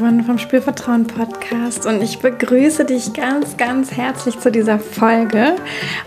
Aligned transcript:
Yvonne 0.00 0.24
vom 0.24 0.38
Spürvertrauen 0.38 1.06
Podcast 1.06 1.84
und 1.84 2.00
ich 2.00 2.20
begrüße 2.20 2.86
dich 2.86 3.12
ganz, 3.12 3.58
ganz 3.58 3.92
herzlich 3.92 4.38
zu 4.38 4.50
dieser 4.50 4.78
Folge, 4.78 5.56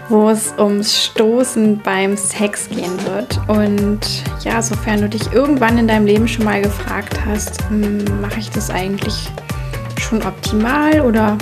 wo 0.09 0.31
es 0.31 0.51
ums 0.57 1.05
Stoßen 1.05 1.79
beim 1.83 2.17
Sex 2.17 2.69
gehen 2.69 2.97
wird. 3.05 3.39
Und 3.47 3.99
ja, 4.43 4.63
sofern 4.63 5.01
du 5.01 5.09
dich 5.09 5.31
irgendwann 5.31 5.77
in 5.77 5.87
deinem 5.87 6.07
Leben 6.07 6.27
schon 6.27 6.43
mal 6.43 6.59
gefragt 6.61 7.19
hast, 7.23 7.69
hm, 7.69 8.03
mache 8.19 8.39
ich 8.39 8.49
das 8.49 8.71
eigentlich 8.71 9.29
schon 9.99 10.23
optimal 10.23 11.01
oder 11.01 11.37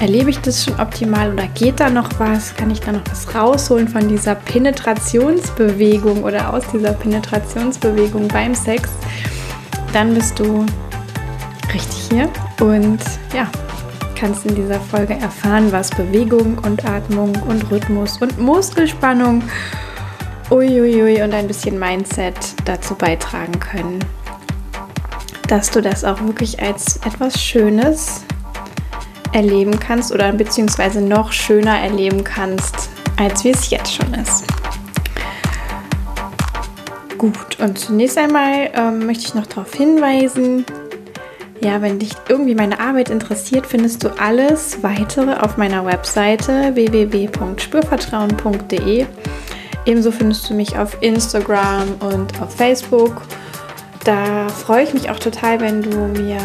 erlebe 0.00 0.30
ich 0.30 0.40
das 0.40 0.64
schon 0.64 0.80
optimal 0.80 1.32
oder 1.32 1.46
geht 1.54 1.78
da 1.78 1.90
noch 1.90 2.10
was? 2.18 2.56
Kann 2.56 2.72
ich 2.72 2.80
da 2.80 2.90
noch 2.90 3.04
was 3.08 3.32
rausholen 3.32 3.86
von 3.86 4.08
dieser 4.08 4.34
Penetrationsbewegung 4.34 6.24
oder 6.24 6.52
aus 6.52 6.64
dieser 6.72 6.92
Penetrationsbewegung 6.94 8.26
beim 8.26 8.56
Sex? 8.56 8.90
Dann 9.92 10.12
bist 10.12 10.40
du 10.40 10.66
richtig 11.72 12.08
hier 12.10 12.28
und 12.60 12.98
ja, 13.34 13.48
kannst 14.14 14.46
in 14.46 14.54
dieser 14.54 14.80
Folge 14.80 15.14
erfahren, 15.14 15.70
was 15.70 15.90
Bewegung 15.90 16.58
und 16.58 16.84
Atmung 16.84 17.34
und 17.48 17.70
Rhythmus 17.70 18.20
und 18.20 18.38
Muskelspannung 18.38 19.42
uiuiui 20.50 21.22
und 21.22 21.34
ein 21.34 21.46
bisschen 21.46 21.78
Mindset 21.78 22.34
dazu 22.64 22.94
beitragen 22.94 23.58
können, 23.60 24.04
dass 25.48 25.70
du 25.70 25.80
das 25.82 26.04
auch 26.04 26.20
wirklich 26.22 26.60
als 26.60 26.96
etwas 27.06 27.40
Schönes 27.40 28.24
erleben 29.32 29.78
kannst 29.78 30.12
oder 30.12 30.32
beziehungsweise 30.32 31.00
noch 31.00 31.32
schöner 31.32 31.78
erleben 31.78 32.24
kannst, 32.24 32.88
als 33.18 33.44
wie 33.44 33.50
es 33.50 33.70
jetzt 33.70 33.94
schon 33.94 34.14
ist. 34.14 34.44
Gut, 37.18 37.58
und 37.58 37.78
zunächst 37.78 38.16
einmal 38.16 38.70
ähm, 38.74 39.06
möchte 39.06 39.24
ich 39.24 39.34
noch 39.34 39.46
darauf 39.46 39.74
hinweisen, 39.74 40.64
ja, 41.60 41.82
wenn 41.82 41.98
dich 41.98 42.12
irgendwie 42.28 42.54
meine 42.54 42.78
Arbeit 42.80 43.10
interessiert, 43.10 43.66
findest 43.66 44.04
du 44.04 44.08
alles 44.18 44.82
weitere 44.82 45.34
auf 45.34 45.56
meiner 45.56 45.84
Webseite 45.84 46.74
www.spürvertrauen.de. 46.74 49.06
Ebenso 49.86 50.10
findest 50.10 50.50
du 50.50 50.54
mich 50.54 50.76
auf 50.78 50.96
Instagram 51.00 51.94
und 52.00 52.40
auf 52.40 52.54
Facebook. 52.54 53.22
Da 54.04 54.48
freue 54.48 54.84
ich 54.84 54.94
mich 54.94 55.10
auch 55.10 55.18
total, 55.18 55.60
wenn 55.60 55.82
du 55.82 55.96
mir 56.20 56.38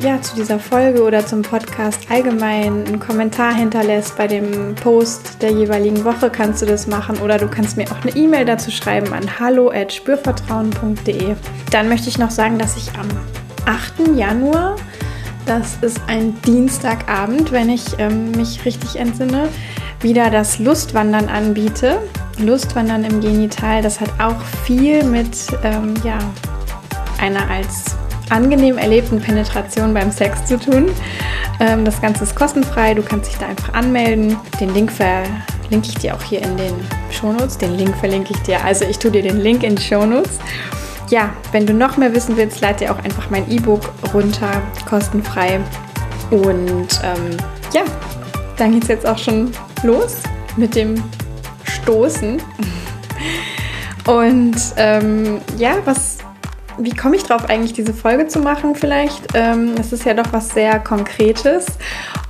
ja, 0.00 0.20
zu 0.22 0.36
dieser 0.36 0.60
Folge 0.60 1.02
oder 1.02 1.26
zum 1.26 1.42
Podcast 1.42 2.08
allgemein 2.10 2.86
einen 2.86 3.00
Kommentar 3.00 3.52
hinterlässt. 3.54 4.16
Bei 4.16 4.28
dem 4.28 4.74
Post 4.76 5.42
der 5.42 5.50
jeweiligen 5.50 6.04
Woche 6.04 6.30
kannst 6.30 6.62
du 6.62 6.66
das 6.66 6.86
machen 6.86 7.18
oder 7.18 7.36
du 7.38 7.48
kannst 7.48 7.76
mir 7.76 7.90
auch 7.90 8.00
eine 8.02 8.14
E-Mail 8.16 8.44
dazu 8.44 8.70
schreiben 8.70 9.12
an 9.12 9.40
hallo@spürvertrauen.de. 9.40 11.34
Dann 11.70 11.88
möchte 11.88 12.08
ich 12.08 12.18
noch 12.18 12.30
sagen, 12.30 12.58
dass 12.58 12.76
ich 12.76 12.90
am 12.98 13.08
8. 13.68 14.16
Januar, 14.16 14.76
das 15.44 15.76
ist 15.82 16.00
ein 16.06 16.40
Dienstagabend, 16.40 17.52
wenn 17.52 17.68
ich 17.68 17.84
ähm, 17.98 18.30
mich 18.30 18.64
richtig 18.64 18.96
entsinne, 18.96 19.50
wieder 20.00 20.30
das 20.30 20.58
Lustwandern 20.58 21.28
anbiete. 21.28 21.98
Lustwandern 22.38 23.04
im 23.04 23.20
Genital, 23.20 23.82
das 23.82 24.00
hat 24.00 24.08
auch 24.18 24.40
viel 24.64 25.04
mit 25.04 25.36
ähm, 25.62 25.92
ja, 26.02 26.18
einer 27.20 27.50
als 27.50 27.96
angenehm 28.30 28.78
erlebten 28.78 29.20
Penetration 29.20 29.92
beim 29.92 30.10
Sex 30.12 30.46
zu 30.46 30.58
tun. 30.58 30.86
Ähm, 31.60 31.84
das 31.84 32.00
Ganze 32.00 32.24
ist 32.24 32.34
kostenfrei, 32.34 32.94
du 32.94 33.02
kannst 33.02 33.30
dich 33.30 33.38
da 33.38 33.48
einfach 33.48 33.74
anmelden. 33.74 34.38
Den 34.58 34.72
Link 34.72 34.90
verlinke 34.90 35.88
ich 35.88 35.94
dir 35.96 36.14
auch 36.14 36.22
hier 36.22 36.40
in 36.40 36.56
den 36.56 36.74
Shownotes. 37.10 37.58
Den 37.58 37.76
Link 37.76 37.94
verlinke 37.98 38.32
ich 38.32 38.40
dir. 38.44 38.64
Also 38.64 38.86
ich 38.86 38.98
tue 38.98 39.10
dir 39.10 39.22
den 39.22 39.40
Link 39.40 39.62
in 39.62 39.74
die 39.74 39.82
Shownotes. 39.82 40.38
Ja, 41.10 41.30
wenn 41.52 41.66
du 41.66 41.72
noch 41.72 41.96
mehr 41.96 42.14
wissen 42.14 42.36
willst, 42.36 42.60
lade 42.60 42.80
dir 42.80 42.92
auch 42.92 42.98
einfach 43.02 43.30
mein 43.30 43.50
E-Book 43.50 43.80
runter, 44.12 44.62
kostenfrei. 44.88 45.60
Und 46.30 47.00
ähm, 47.02 47.36
ja, 47.72 47.82
dann 48.56 48.72
geht 48.72 48.82
es 48.82 48.88
jetzt 48.88 49.06
auch 49.06 49.16
schon 49.16 49.50
los 49.82 50.18
mit 50.56 50.74
dem 50.74 51.02
Stoßen. 51.64 52.42
Und 54.06 54.56
ähm, 54.76 55.40
ja, 55.56 55.76
was 55.84 56.18
wie 56.78 56.94
komme 56.94 57.16
ich 57.16 57.24
drauf, 57.24 57.48
eigentlich 57.48 57.72
diese 57.72 57.92
Folge 57.92 58.28
zu 58.28 58.38
machen 58.38 58.74
vielleicht? 58.74 59.26
Ähm, 59.34 59.74
es 59.80 59.92
ist 59.92 60.04
ja 60.04 60.14
doch 60.14 60.32
was 60.32 60.50
sehr 60.50 60.78
Konkretes 60.78 61.66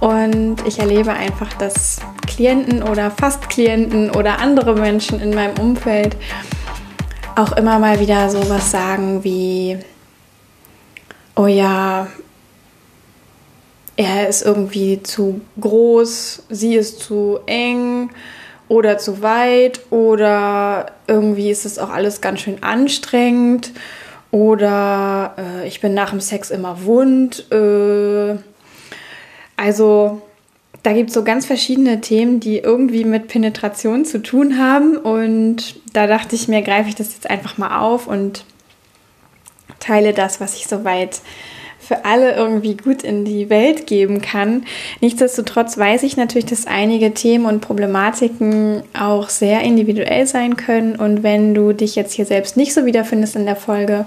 und 0.00 0.56
ich 0.66 0.78
erlebe 0.78 1.12
einfach, 1.12 1.52
dass 1.54 2.00
Klienten 2.26 2.82
oder 2.82 3.10
fast 3.10 3.48
Klienten 3.50 4.10
oder 4.10 4.38
andere 4.38 4.74
Menschen 4.74 5.20
in 5.20 5.34
meinem 5.34 5.58
Umfeld 5.58 6.16
auch 7.38 7.52
immer 7.52 7.78
mal 7.78 8.00
wieder 8.00 8.28
sowas 8.30 8.70
sagen 8.70 9.22
wie, 9.22 9.78
oh 11.36 11.46
ja, 11.46 12.08
er 13.96 14.28
ist 14.28 14.42
irgendwie 14.42 15.02
zu 15.02 15.40
groß, 15.60 16.42
sie 16.48 16.74
ist 16.74 17.00
zu 17.00 17.38
eng 17.46 18.10
oder 18.66 18.98
zu 18.98 19.22
weit 19.22 19.80
oder 19.90 20.92
irgendwie 21.06 21.50
ist 21.50 21.64
es 21.64 21.78
auch 21.78 21.90
alles 21.90 22.20
ganz 22.20 22.40
schön 22.40 22.62
anstrengend 22.62 23.72
oder 24.32 25.34
äh, 25.38 25.68
ich 25.68 25.80
bin 25.80 25.94
nach 25.94 26.10
dem 26.10 26.20
Sex 26.20 26.50
immer 26.50 26.84
wund. 26.84 27.50
Äh, 27.52 28.36
also 29.56 30.22
da 30.82 30.92
gibt 30.92 31.08
es 31.08 31.14
so 31.14 31.24
ganz 31.24 31.46
verschiedene 31.46 32.00
Themen, 32.00 32.40
die 32.40 32.58
irgendwie 32.58 33.04
mit 33.04 33.28
Penetration 33.28 34.04
zu 34.04 34.22
tun 34.22 34.58
haben. 34.58 34.96
Und 34.96 35.80
da 35.92 36.06
dachte 36.06 36.36
ich 36.36 36.48
mir, 36.48 36.62
greife 36.62 36.88
ich 36.88 36.94
das 36.94 37.14
jetzt 37.14 37.28
einfach 37.28 37.58
mal 37.58 37.80
auf 37.80 38.06
und 38.06 38.44
teile 39.80 40.12
das, 40.12 40.40
was 40.40 40.54
ich 40.56 40.66
soweit 40.66 41.20
für 41.80 42.04
alle 42.04 42.34
irgendwie 42.34 42.76
gut 42.76 43.02
in 43.02 43.24
die 43.24 43.48
Welt 43.48 43.86
geben 43.86 44.20
kann. 44.20 44.64
Nichtsdestotrotz 45.00 45.78
weiß 45.78 46.02
ich 46.02 46.16
natürlich, 46.16 46.46
dass 46.46 46.66
einige 46.66 47.14
Themen 47.14 47.46
und 47.46 47.60
Problematiken 47.60 48.82
auch 48.98 49.30
sehr 49.30 49.62
individuell 49.62 50.26
sein 50.26 50.56
können. 50.56 50.96
Und 50.96 51.22
wenn 51.22 51.54
du 51.54 51.72
dich 51.72 51.96
jetzt 51.96 52.12
hier 52.12 52.26
selbst 52.26 52.56
nicht 52.56 52.74
so 52.74 52.84
wiederfindest 52.84 53.36
in 53.36 53.46
der 53.46 53.56
Folge, 53.56 54.04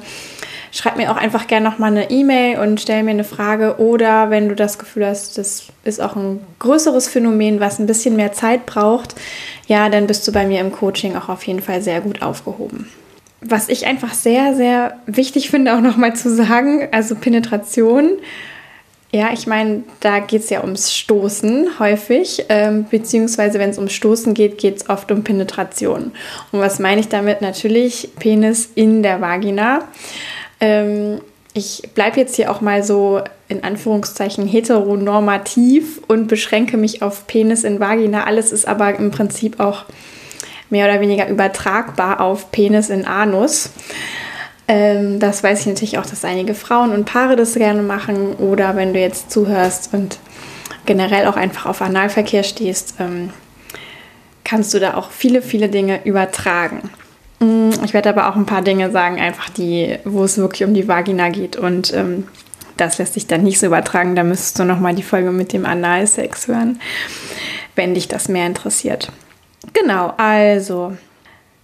schreib 0.71 0.97
mir 0.97 1.11
auch 1.11 1.17
einfach 1.17 1.47
gerne 1.47 1.69
nochmal 1.69 1.91
eine 1.91 2.09
E-Mail 2.09 2.59
und 2.59 2.81
stell 2.81 3.03
mir 3.03 3.11
eine 3.11 3.23
Frage. 3.23 3.77
Oder 3.79 4.29
wenn 4.29 4.49
du 4.49 4.55
das 4.55 4.79
Gefühl 4.79 5.05
hast, 5.05 5.37
das 5.37 5.67
ist 5.83 6.01
auch 6.01 6.15
ein 6.15 6.39
größeres 6.59 7.07
Phänomen, 7.07 7.59
was 7.59 7.79
ein 7.79 7.87
bisschen 7.87 8.15
mehr 8.15 8.33
Zeit 8.33 8.65
braucht, 8.65 9.15
ja, 9.67 9.89
dann 9.89 10.07
bist 10.07 10.27
du 10.27 10.31
bei 10.31 10.45
mir 10.45 10.61
im 10.61 10.71
Coaching 10.71 11.15
auch 11.15 11.29
auf 11.29 11.43
jeden 11.43 11.61
Fall 11.61 11.81
sehr 11.81 12.01
gut 12.01 12.21
aufgehoben 12.21 12.87
was 13.41 13.69
ich 13.69 13.87
einfach 13.87 14.13
sehr, 14.13 14.55
sehr 14.55 14.99
wichtig 15.07 15.49
finde, 15.49 15.75
auch 15.75 15.81
nochmal 15.81 16.15
zu 16.15 16.33
sagen, 16.33 16.87
also 16.91 17.15
Penetration. 17.15 18.19
Ja, 19.11 19.31
ich 19.33 19.45
meine, 19.45 19.83
da 19.99 20.19
geht 20.19 20.43
es 20.43 20.49
ja 20.49 20.61
ums 20.61 20.93
Stoßen 20.95 21.79
häufig, 21.79 22.45
ähm, 22.47 22.85
beziehungsweise 22.89 23.59
wenn 23.59 23.71
es 23.71 23.77
ums 23.77 23.91
Stoßen 23.91 24.33
geht, 24.33 24.57
geht 24.57 24.77
es 24.77 24.89
oft 24.89 25.11
um 25.11 25.23
Penetration. 25.23 26.13
Und 26.53 26.59
was 26.59 26.79
meine 26.79 27.01
ich 27.01 27.09
damit? 27.09 27.41
Natürlich 27.41 28.09
Penis 28.19 28.69
in 28.75 29.03
der 29.03 29.19
Vagina. 29.19 29.81
Ähm, 30.61 31.19
ich 31.53 31.89
bleibe 31.93 32.17
jetzt 32.17 32.35
hier 32.35 32.49
auch 32.49 32.61
mal 32.61 32.81
so 32.83 33.21
in 33.49 33.63
Anführungszeichen 33.63 34.47
heteronormativ 34.47 35.99
und 36.07 36.27
beschränke 36.27 36.77
mich 36.77 37.01
auf 37.01 37.27
Penis 37.27 37.65
in 37.65 37.81
Vagina. 37.81 38.23
Alles 38.23 38.53
ist 38.53 38.65
aber 38.65 38.95
im 38.95 39.11
Prinzip 39.11 39.59
auch 39.59 39.83
mehr 40.69 40.87
oder 40.87 41.01
weniger 41.01 41.27
übertragbar 41.27 42.21
auf 42.21 42.51
Penis 42.51 42.89
in 42.89 43.05
Anus. 43.05 43.71
Ähm, 44.69 45.19
das 45.19 45.43
weiß 45.43 45.61
ich 45.61 45.65
natürlich 45.65 45.97
auch, 45.97 46.05
dass 46.05 46.23
einige 46.23 46.53
Frauen 46.53 46.91
und 46.91 47.03
Paare 47.03 47.35
das 47.35 47.55
gerne 47.55 47.81
machen. 47.81 48.35
Oder 48.35 48.77
wenn 48.77 48.93
du 48.93 48.99
jetzt 48.99 49.29
zuhörst 49.31 49.93
und 49.93 50.19
generell 50.85 51.27
auch 51.27 51.35
einfach 51.35 51.65
auf 51.65 51.81
Analverkehr 51.81 52.43
stehst, 52.43 52.95
ähm, 52.99 53.31
kannst 54.45 54.73
du 54.73 54.79
da 54.79 54.93
auch 54.93 55.11
viele, 55.11 55.41
viele 55.41 55.67
Dinge 55.67 56.05
übertragen. 56.05 56.89
Mm, 57.41 57.71
ich 57.83 57.93
werde 57.93 58.09
aber 58.09 58.29
auch 58.29 58.35
ein 58.35 58.45
paar 58.45 58.61
Dinge 58.61 58.91
sagen, 58.91 59.19
einfach 59.19 59.49
die, 59.49 59.97
wo 60.05 60.23
es 60.23 60.37
wirklich 60.37 60.63
um 60.63 60.73
die 60.73 60.87
Vagina 60.87 61.29
geht 61.29 61.57
und 61.57 61.93
ähm, 61.93 62.27
das 62.77 62.99
lässt 62.99 63.15
sich 63.15 63.27
dann 63.27 63.43
nicht 63.43 63.59
so 63.59 63.65
übertragen. 63.65 64.15
Da 64.15 64.23
müsstest 64.23 64.59
du 64.59 64.63
nochmal 64.63 64.95
die 64.95 65.03
Folge 65.03 65.31
mit 65.31 65.51
dem 65.51 65.65
Analsex 65.65 66.47
hören, 66.47 66.79
wenn 67.75 67.95
dich 67.95 68.07
das 68.07 68.29
mehr 68.29 68.45
interessiert. 68.45 69.11
Genau, 69.73 70.13
also 70.17 70.95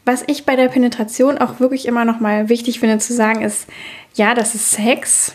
was 0.03 0.23
ich 0.27 0.45
bei 0.45 0.55
der 0.55 0.69
Penetration 0.69 1.37
auch 1.37 1.59
wirklich 1.59 1.85
immer 1.87 2.05
noch 2.05 2.19
mal 2.19 2.49
wichtig 2.49 2.79
finde 2.79 2.97
zu 2.97 3.13
sagen 3.13 3.41
ist, 3.41 3.67
ja, 4.15 4.33
das 4.33 4.55
ist 4.55 4.71
Sex, 4.71 5.33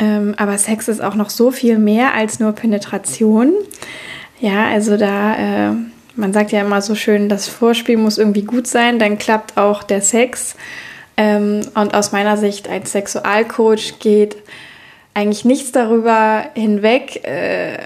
ähm, 0.00 0.34
aber 0.38 0.56
Sex 0.56 0.88
ist 0.88 1.02
auch 1.02 1.16
noch 1.16 1.28
so 1.28 1.50
viel 1.50 1.78
mehr 1.78 2.14
als 2.14 2.40
nur 2.40 2.52
Penetration. 2.52 3.52
Ja, 4.40 4.68
also 4.68 4.96
da, 4.96 5.70
äh, 5.70 5.74
man 6.16 6.32
sagt 6.32 6.52
ja 6.52 6.60
immer 6.60 6.82
so 6.82 6.94
schön, 6.94 7.28
das 7.28 7.48
Vorspiel 7.48 7.96
muss 7.96 8.18
irgendwie 8.18 8.42
gut 8.42 8.66
sein, 8.66 8.98
dann 8.98 9.18
klappt 9.18 9.56
auch 9.56 9.82
der 9.82 10.02
Sex. 10.02 10.54
Ähm, 11.16 11.60
und 11.74 11.94
aus 11.94 12.12
meiner 12.12 12.36
Sicht 12.36 12.68
als 12.68 12.92
Sexualcoach 12.92 13.98
geht 13.98 14.36
eigentlich 15.14 15.44
nichts 15.44 15.72
darüber 15.72 16.46
hinweg, 16.54 17.24
äh, 17.24 17.78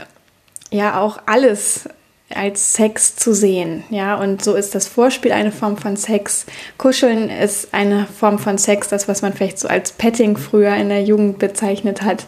ja 0.71 1.01
auch 1.01 1.21
alles 1.27 1.89
als 2.35 2.75
Sex 2.75 3.17
zu 3.17 3.35
sehen. 3.35 3.85
Ja, 3.91 4.17
und 4.17 4.43
so 4.43 4.55
ist 4.55 4.75
das 4.75 4.89
Vorspiel 4.89 5.33
eine 5.33 5.53
Form 5.53 5.77
von 5.77 5.97
Sex. 5.97 6.47
Kuscheln 6.77 7.31
ist 7.31 7.73
eine 7.73 8.07
Form 8.07 8.39
von 8.39 8.59
Sex, 8.59 8.89
das, 8.89 9.07
was 9.07 9.23
man 9.23 9.33
vielleicht 9.33 9.59
so 9.59 9.69
als 9.69 9.93
Petting 9.93 10.37
früher 10.37 10.75
in 10.75 10.89
der 10.89 11.03
Jugend 11.05 11.39
bezeichnet 11.39 12.03
hat. 12.03 12.27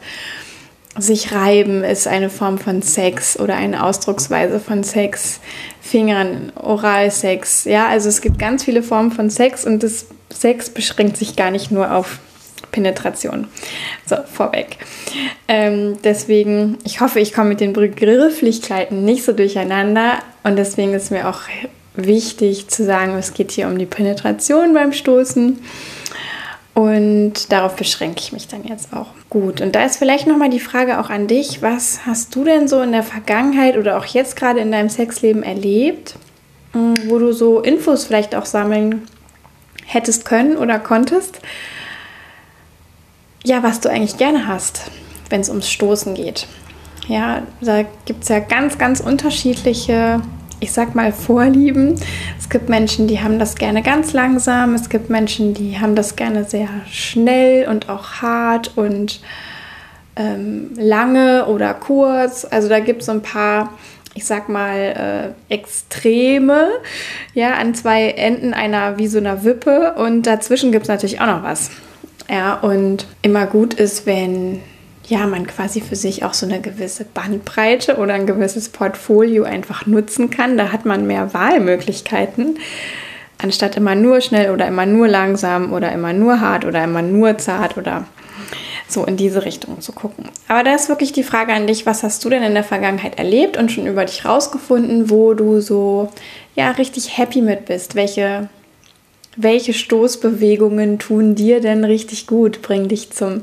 Sich 0.99 1.33
reiben 1.33 1.85
ist 1.85 2.07
eine 2.09 2.31
Form 2.31 2.59
von 2.59 2.83
Sex 2.83 3.39
oder 3.39 3.57
eine 3.57 3.85
Ausdrucksweise 3.85 4.61
von 4.61 4.83
Sex. 4.83 5.41
Fingern, 5.81 6.53
Oralsex. 6.55 7.65
Ja, 7.65 7.89
also 7.89 8.09
es 8.09 8.21
gibt 8.21 8.39
ganz 8.39 8.65
viele 8.65 8.83
Formen 8.83 9.11
von 9.11 9.31
Sex 9.31 9.65
und 9.65 9.83
das 9.83 10.07
Sex 10.31 10.71
beschränkt 10.71 11.17
sich 11.17 11.35
gar 11.35 11.51
nicht 11.51 11.71
nur 11.71 11.93
auf 11.93 12.19
Penetration. 12.73 13.49
So, 14.05 14.17
vorweg. 14.31 14.77
Ähm, 15.49 15.97
deswegen, 16.05 16.79
ich 16.85 17.01
hoffe, 17.01 17.21
ich 17.21 17.33
komme 17.33 17.51
mit 17.51 17.61
den 17.61 17.73
Begrifflichkeiten 17.73 19.05
nicht 19.05 19.25
so 19.25 19.33
durcheinander 19.33 20.19
und 20.45 20.57
deswegen 20.57 20.93
ist 20.93 21.11
mir 21.11 21.29
auch 21.29 21.41
wichtig 21.95 22.69
zu 22.69 22.85
sagen, 22.85 23.17
es 23.17 23.35
geht 23.35 23.51
hier 23.51 23.67
um 23.67 23.79
die 23.79 23.87
Penetration 23.87 24.75
beim 24.75 24.93
Stoßen. 24.93 25.59
Und 26.79 27.51
darauf 27.51 27.75
beschränke 27.75 28.21
ich 28.21 28.31
mich 28.31 28.47
dann 28.47 28.63
jetzt 28.63 28.93
auch. 28.93 29.09
Gut, 29.31 29.61
und 29.61 29.75
da 29.75 29.85
ist 29.85 29.97
vielleicht 29.97 30.29
nochmal 30.29 30.49
die 30.49 30.61
Frage 30.61 31.01
auch 31.01 31.11
an 31.11 31.27
dich, 31.27 31.61
was 31.61 32.07
hast 32.07 32.33
du 32.37 32.45
denn 32.45 32.69
so 32.69 32.81
in 32.83 32.93
der 32.93 33.03
Vergangenheit 33.03 33.77
oder 33.77 33.99
auch 33.99 34.05
jetzt 34.05 34.37
gerade 34.37 34.61
in 34.61 34.71
deinem 34.71 34.89
Sexleben 34.89 35.43
erlebt, 35.43 36.15
hm, 36.75 36.95
wo 37.09 37.19
du 37.19 37.33
so 37.33 37.59
Infos 37.63 38.05
vielleicht 38.05 38.37
auch 38.37 38.47
sammeln 38.47 39.09
hättest 39.87 40.25
können 40.25 40.57
oder 40.57 40.79
konntest? 40.79 41.41
Ja, 43.45 43.65
was 43.65 43.81
du 43.81 43.91
eigentlich 43.91 44.17
gerne 44.17 44.47
hast, 44.47 44.89
wenn 45.31 45.41
es 45.41 45.49
ums 45.49 45.69
Stoßen 45.69 46.15
geht. 46.15 46.47
Ja, 47.09 47.43
da 47.61 47.83
gibt 48.05 48.23
es 48.23 48.29
ja 48.29 48.39
ganz, 48.39 48.79
ganz 48.79 49.01
unterschiedliche 49.01 50.23
ich 50.61 50.73
sag 50.73 50.95
mal, 50.95 51.13
Vorlieben. 51.13 51.95
Es 52.39 52.49
gibt 52.49 52.69
Menschen, 52.69 53.07
die 53.07 53.21
haben 53.21 53.39
das 53.39 53.55
gerne 53.55 53.83
ganz 53.83 54.13
langsam. 54.13 54.75
Es 54.75 54.89
gibt 54.89 55.11
Menschen, 55.11 55.55
die 55.55 55.79
haben 55.79 55.95
das 55.95 56.17
gerne 56.17 56.45
sehr 56.45 56.69
schnell 56.91 57.69
und 57.69 57.89
auch 57.89 58.23
hart 58.23 58.77
und 58.77 59.21
ähm, 60.17 60.71
lange 60.77 61.47
oder 61.47 61.75
kurz. 61.75 62.47
Also 62.49 62.69
da 62.69 62.81
gibt 62.81 63.01
es 63.01 63.07
so 63.07 63.13
ein 63.13 63.23
paar, 63.23 63.73
ich 64.15 64.25
sag 64.25 64.49
mal, 64.49 65.35
äh, 65.49 65.55
Extreme, 65.55 66.69
ja, 67.35 67.55
an 67.55 67.75
zwei 67.75 68.11
Enden 68.11 68.53
einer 68.53 68.99
wie 68.99 69.07
so 69.07 69.19
einer 69.19 69.45
Wippe. 69.45 69.95
Und 69.95 70.27
dazwischen 70.27 70.73
gibt 70.73 70.85
es 70.85 70.89
natürlich 70.89 71.21
auch 71.21 71.27
noch 71.27 71.43
was. 71.43 71.71
Ja, 72.29 72.55
und 72.55 73.07
immer 73.23 73.47
gut 73.47 73.75
ist, 73.75 74.05
wenn 74.07 74.61
ja, 75.09 75.27
man 75.27 75.47
quasi 75.47 75.81
für 75.81 75.97
sich 75.97 76.23
auch 76.23 76.35
so 76.35 76.47
eine 76.47 76.61
gewisse 76.61 77.05
Bandbreite 77.05 77.97
oder 77.97 78.15
ein 78.15 78.27
gewisses 78.27 78.69
Portfolio 78.69 79.45
einfach 79.45 79.87
nutzen 79.87 80.31
kann. 80.31 80.59
Da 80.59 80.71
hat 80.71 80.85
man 80.85 81.07
mehr 81.07 81.33
Wahlmöglichkeiten, 81.33 82.59
anstatt 83.43 83.77
immer 83.77 83.95
nur 83.95 84.21
schnell 84.21 84.51
oder 84.51 84.67
immer 84.67 84.85
nur 84.85 85.09
langsam 85.09 85.73
oder 85.73 85.93
immer 85.93 86.13
nur 86.13 86.41
hart 86.41 86.67
oder 86.67 86.85
immer 86.85 87.03
nur 87.03 87.39
zart 87.39 87.79
oder 87.79 88.05
so 88.87 89.05
in 89.05 89.17
diese 89.17 89.45
Richtung 89.45 89.81
zu 89.81 89.93
gucken. 89.93 90.29
Aber 90.47 90.63
da 90.63 90.75
ist 90.75 90.89
wirklich 90.89 91.13
die 91.13 91.23
Frage 91.23 91.53
an 91.53 91.67
dich, 91.67 91.87
was 91.87 92.03
hast 92.03 92.25
du 92.25 92.31
denn 92.31 92.43
in 92.43 92.55
der 92.55 92.65
Vergangenheit 92.65 93.19
erlebt 93.19 93.57
und 93.57 93.73
schon 93.73 93.87
über 93.87 94.05
dich 94.05 94.25
rausgefunden, 94.25 95.11
wo 95.11 95.35
du 95.35 95.61
so 95.61 96.11
ja 96.55 96.71
richtig 96.73 97.17
happy 97.17 97.41
mit 97.41 97.67
bist? 97.67 97.95
Welche 97.95 98.49
welche 99.41 99.73
Stoßbewegungen 99.73 100.99
tun 100.99 101.37
dir 101.37 101.61
denn 101.61 101.85
richtig 101.85 102.27
gut, 102.27 102.61
bringen 102.61 102.89
dich 102.89 103.11
zum 103.11 103.43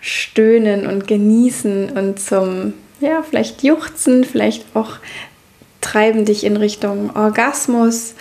Stöhnen 0.00 0.86
und 0.86 1.06
Genießen 1.06 1.90
und 1.90 2.20
zum, 2.20 2.74
ja, 3.00 3.22
vielleicht 3.22 3.62
Juchzen, 3.62 4.24
vielleicht 4.24 4.64
auch 4.74 4.98
treiben 5.80 6.24
dich 6.24 6.44
in 6.44 6.56
Richtung 6.56 7.14
Orgasmus. 7.14 8.14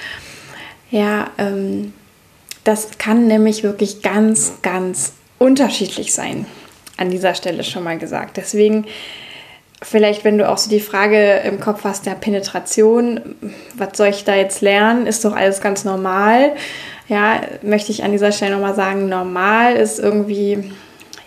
Ja, 0.92 1.32
ähm, 1.38 1.94
das 2.64 2.98
kann 2.98 3.28
nämlich 3.28 3.64
wirklich 3.64 4.02
ganz, 4.02 4.54
ganz 4.62 5.14
unterschiedlich 5.40 6.14
sein. 6.14 6.46
An 6.98 7.12
dieser 7.12 7.36
Stelle 7.36 7.64
schon 7.64 7.84
mal 7.84 7.98
gesagt. 7.98 8.38
Deswegen 8.38 8.86
vielleicht, 9.82 10.24
wenn 10.24 10.38
du 10.38 10.50
auch 10.50 10.58
so 10.58 10.70
die 10.70 10.80
Frage 10.80 11.42
im 11.46 11.60
Kopf 11.60 11.84
hast 11.84 12.06
der 12.06 12.16
Penetration, 12.16 13.36
was 13.76 13.98
soll 13.98 14.08
ich 14.08 14.24
da 14.24 14.36
jetzt 14.36 14.62
lernen? 14.62 15.06
Ist 15.06 15.26
doch 15.26 15.36
alles 15.36 15.62
ganz 15.62 15.84
normal. 15.84 16.56
Ja, 17.08 17.42
möchte 17.62 17.92
ich 17.92 18.04
an 18.04 18.12
dieser 18.12 18.32
Stelle 18.32 18.56
nochmal 18.56 18.76
sagen, 18.76 19.10
normal 19.10 19.76
ist 19.76 20.00
irgendwie 20.00 20.72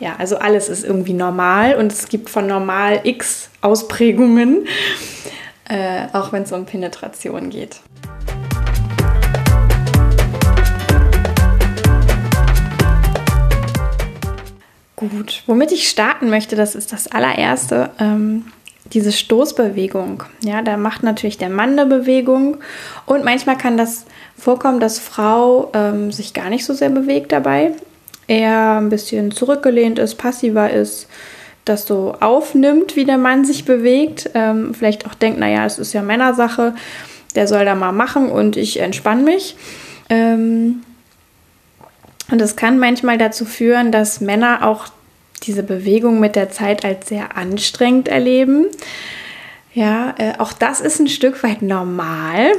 ja, 0.00 0.14
also 0.18 0.38
alles 0.38 0.68
ist 0.68 0.84
irgendwie 0.84 1.12
normal 1.12 1.74
und 1.74 1.92
es 1.92 2.08
gibt 2.08 2.30
von 2.30 2.46
normal 2.46 3.00
x 3.04 3.50
Ausprägungen, 3.60 4.66
äh, 5.68 6.06
auch 6.12 6.32
wenn 6.32 6.44
es 6.44 6.52
um 6.52 6.66
Penetration 6.66 7.50
geht. 7.50 7.80
Gut, 14.94 15.42
womit 15.46 15.70
ich 15.72 15.88
starten 15.88 16.28
möchte, 16.28 16.56
das 16.56 16.74
ist 16.74 16.92
das 16.92 17.06
allererste, 17.06 17.90
ähm, 18.00 18.46
diese 18.92 19.12
Stoßbewegung. 19.12 20.24
Ja, 20.42 20.62
da 20.62 20.76
macht 20.76 21.02
natürlich 21.02 21.38
der 21.38 21.50
Mann 21.50 21.78
eine 21.78 21.86
Bewegung 21.86 22.58
und 23.06 23.24
manchmal 23.24 23.56
kann 23.56 23.76
das 23.76 24.06
vorkommen, 24.36 24.80
dass 24.80 24.98
Frau 24.98 25.70
ähm, 25.72 26.10
sich 26.10 26.34
gar 26.34 26.50
nicht 26.50 26.64
so 26.64 26.72
sehr 26.72 26.90
bewegt 26.90 27.30
dabei 27.30 27.72
eher 28.28 28.76
ein 28.76 28.90
bisschen 28.90 29.30
zurückgelehnt 29.32 29.98
ist, 29.98 30.16
passiver 30.16 30.70
ist, 30.70 31.08
das 31.64 31.86
so 31.86 32.14
aufnimmt, 32.20 32.94
wie 32.94 33.04
der 33.04 33.18
Mann 33.18 33.44
sich 33.44 33.64
bewegt. 33.64 34.30
Ähm, 34.34 34.72
vielleicht 34.74 35.06
auch 35.06 35.14
denkt, 35.14 35.40
naja, 35.40 35.66
es 35.66 35.78
ist 35.78 35.92
ja 35.92 36.02
Männersache, 36.02 36.74
der 37.34 37.48
soll 37.48 37.64
da 37.64 37.74
mal 37.74 37.92
machen 37.92 38.30
und 38.30 38.56
ich 38.56 38.80
entspanne 38.80 39.22
mich. 39.22 39.56
Ähm, 40.08 40.82
und 42.30 42.40
es 42.40 42.56
kann 42.56 42.78
manchmal 42.78 43.18
dazu 43.18 43.44
führen, 43.44 43.90
dass 43.90 44.20
Männer 44.20 44.66
auch 44.66 44.86
diese 45.42 45.62
Bewegung 45.62 46.20
mit 46.20 46.36
der 46.36 46.50
Zeit 46.50 46.84
als 46.84 47.08
sehr 47.08 47.36
anstrengend 47.36 48.08
erleben. 48.08 48.66
Ja, 49.74 50.14
äh, 50.18 50.32
auch 50.38 50.52
das 50.52 50.80
ist 50.80 50.98
ein 50.98 51.08
Stück 51.08 51.42
weit 51.42 51.62
normal. 51.62 52.52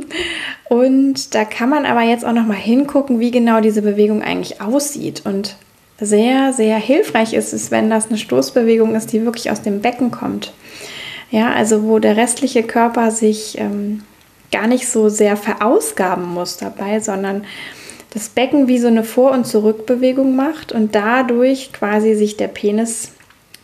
Und 0.68 1.34
da 1.34 1.44
kann 1.44 1.70
man 1.70 1.86
aber 1.86 2.02
jetzt 2.02 2.24
auch 2.24 2.32
noch 2.32 2.46
mal 2.46 2.54
hingucken, 2.54 3.18
wie 3.18 3.30
genau 3.30 3.60
diese 3.60 3.82
Bewegung 3.82 4.22
eigentlich 4.22 4.60
aussieht. 4.60 5.22
Und 5.24 5.56
sehr, 5.98 6.52
sehr 6.52 6.76
hilfreich 6.76 7.34
ist 7.34 7.52
es, 7.52 7.70
wenn 7.70 7.90
das 7.90 8.08
eine 8.08 8.18
Stoßbewegung 8.18 8.94
ist, 8.94 9.12
die 9.12 9.24
wirklich 9.24 9.50
aus 9.50 9.62
dem 9.62 9.80
Becken 9.80 10.10
kommt. 10.10 10.52
Ja, 11.30 11.52
also 11.52 11.84
wo 11.84 11.98
der 11.98 12.16
restliche 12.16 12.62
Körper 12.62 13.10
sich 13.10 13.58
ähm, 13.58 14.02
gar 14.50 14.66
nicht 14.66 14.88
so 14.88 15.08
sehr 15.08 15.36
verausgaben 15.36 16.24
muss 16.24 16.56
dabei, 16.56 17.00
sondern 17.00 17.44
das 18.12 18.28
Becken 18.28 18.66
wie 18.66 18.78
so 18.78 18.88
eine 18.88 19.04
Vor- 19.04 19.32
und 19.32 19.46
Zurückbewegung 19.46 20.34
macht 20.34 20.72
und 20.72 20.94
dadurch 20.94 21.72
quasi 21.72 22.14
sich 22.14 22.36
der 22.36 22.48
Penis 22.48 23.12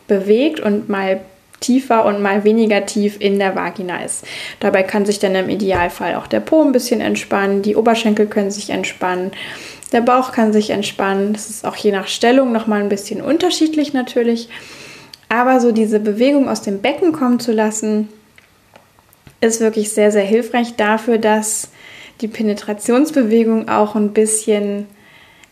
bewegt 0.07 0.61
und 0.61 0.89
mal 0.89 1.21
tiefer 1.61 2.05
und 2.05 2.23
mal 2.23 2.45
weniger 2.45 2.85
tief 2.87 3.17
in 3.19 3.39
der 3.39 3.55
Vagina 3.55 4.05
ist. 4.05 4.25
Dabei 4.61 4.83
kann 4.83 5.07
sich 5.07 5.19
dann 5.19 5.35
im 5.35 5.49
Idealfall 5.49 6.17
auch 6.17 6.27
der 6.27 6.41
Po 6.41 6.63
ein 6.63 6.73
bisschen 6.73 7.01
entspannen, 7.01 7.63
die 7.63 7.77
Oberschenkel 7.77 8.27
können 8.27 8.51
sich 8.51 8.71
entspannen, 8.71 9.33
der 9.93 10.01
Bauch 10.01 10.33
kann 10.33 10.53
sich 10.53 10.71
entspannen. 10.71 11.33
Das 11.33 11.49
ist 11.49 11.65
auch 11.65 11.77
je 11.77 11.93
nach 11.93 12.09
Stellung 12.09 12.53
nochmal 12.53 12.83
ein 12.83 12.89
bisschen 12.89 13.21
unterschiedlich 13.21 13.93
natürlich. 13.93 14.49
Aber 15.29 15.61
so 15.61 15.73
diese 15.73 16.01
Bewegung 16.01 16.49
aus 16.49 16.63
dem 16.63 16.81
Becken 16.81 17.13
kommen 17.13 17.41
zu 17.41 17.53
lassen, 17.53 18.09
ist 19.41 19.61
wirklich 19.61 19.93
sehr, 19.93 20.11
sehr 20.11 20.25
hilfreich 20.25 20.77
dafür, 20.77 21.19
dass 21.19 21.69
die 22.21 22.29
Penetrationsbewegung 22.29 23.69
auch 23.69 23.95
ein 23.95 24.13
bisschen, 24.13 24.87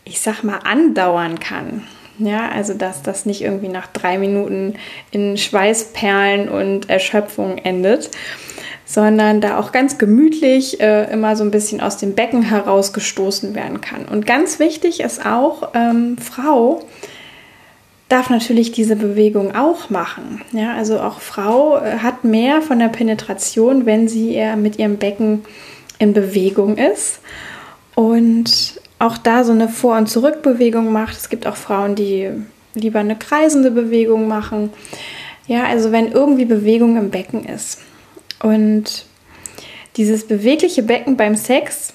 ich 0.03 0.19
sag 0.19 0.43
mal, 0.43 0.59
andauern 0.63 1.39
kann. 1.39 1.83
Ja, 2.17 2.49
also 2.49 2.73
dass 2.73 3.01
das 3.01 3.25
nicht 3.25 3.41
irgendwie 3.41 3.67
nach 3.67 3.87
drei 3.87 4.17
Minuten 4.17 4.75
in 5.11 5.37
Schweißperlen 5.37 6.47
und 6.47 6.89
Erschöpfung 6.89 7.57
endet, 7.57 8.09
sondern 8.85 9.41
da 9.41 9.59
auch 9.59 9.71
ganz 9.71 9.97
gemütlich 9.97 10.79
äh, 10.79 11.11
immer 11.11 11.35
so 11.35 11.43
ein 11.43 11.51
bisschen 11.51 11.81
aus 11.81 11.97
dem 11.97 12.15
Becken 12.15 12.43
herausgestoßen 12.43 13.55
werden 13.55 13.81
kann. 13.81 14.05
Und 14.05 14.25
ganz 14.25 14.59
wichtig 14.59 15.01
ist 15.01 15.25
auch, 15.25 15.71
ähm, 15.73 16.17
Frau 16.17 16.81
darf 18.07 18.29
natürlich 18.29 18.71
diese 18.71 18.95
Bewegung 18.95 19.55
auch 19.55 19.89
machen. 19.89 20.41
Ja, 20.51 20.73
also 20.75 20.99
auch 20.99 21.19
Frau 21.19 21.77
äh, 21.77 21.97
hat 21.97 22.23
mehr 22.23 22.61
von 22.61 22.79
der 22.79 22.89
Penetration, 22.89 23.85
wenn 23.85 24.07
sie 24.07 24.33
eher 24.33 24.55
mit 24.55 24.77
ihrem 24.77 24.97
Becken 24.97 25.43
in 25.97 26.13
Bewegung 26.13 26.77
ist. 26.77 27.19
Und 27.95 28.79
auch 29.05 29.17
da 29.17 29.43
so 29.43 29.51
eine 29.51 29.69
Vor- 29.69 29.97
und 29.97 30.07
Zurückbewegung 30.07 30.91
macht. 30.91 31.15
Es 31.15 31.29
gibt 31.29 31.47
auch 31.47 31.55
Frauen, 31.55 31.95
die 31.95 32.31
lieber 32.73 32.99
eine 32.99 33.15
kreisende 33.15 33.71
Bewegung 33.71 34.27
machen. 34.27 34.71
Ja, 35.47 35.65
also 35.65 35.91
wenn 35.91 36.11
irgendwie 36.11 36.45
Bewegung 36.45 36.97
im 36.97 37.11
Becken 37.11 37.45
ist. 37.45 37.79
Und 38.41 39.05
dieses 39.95 40.27
bewegliche 40.27 40.83
Becken 40.83 41.17
beim 41.17 41.35
Sex 41.35 41.93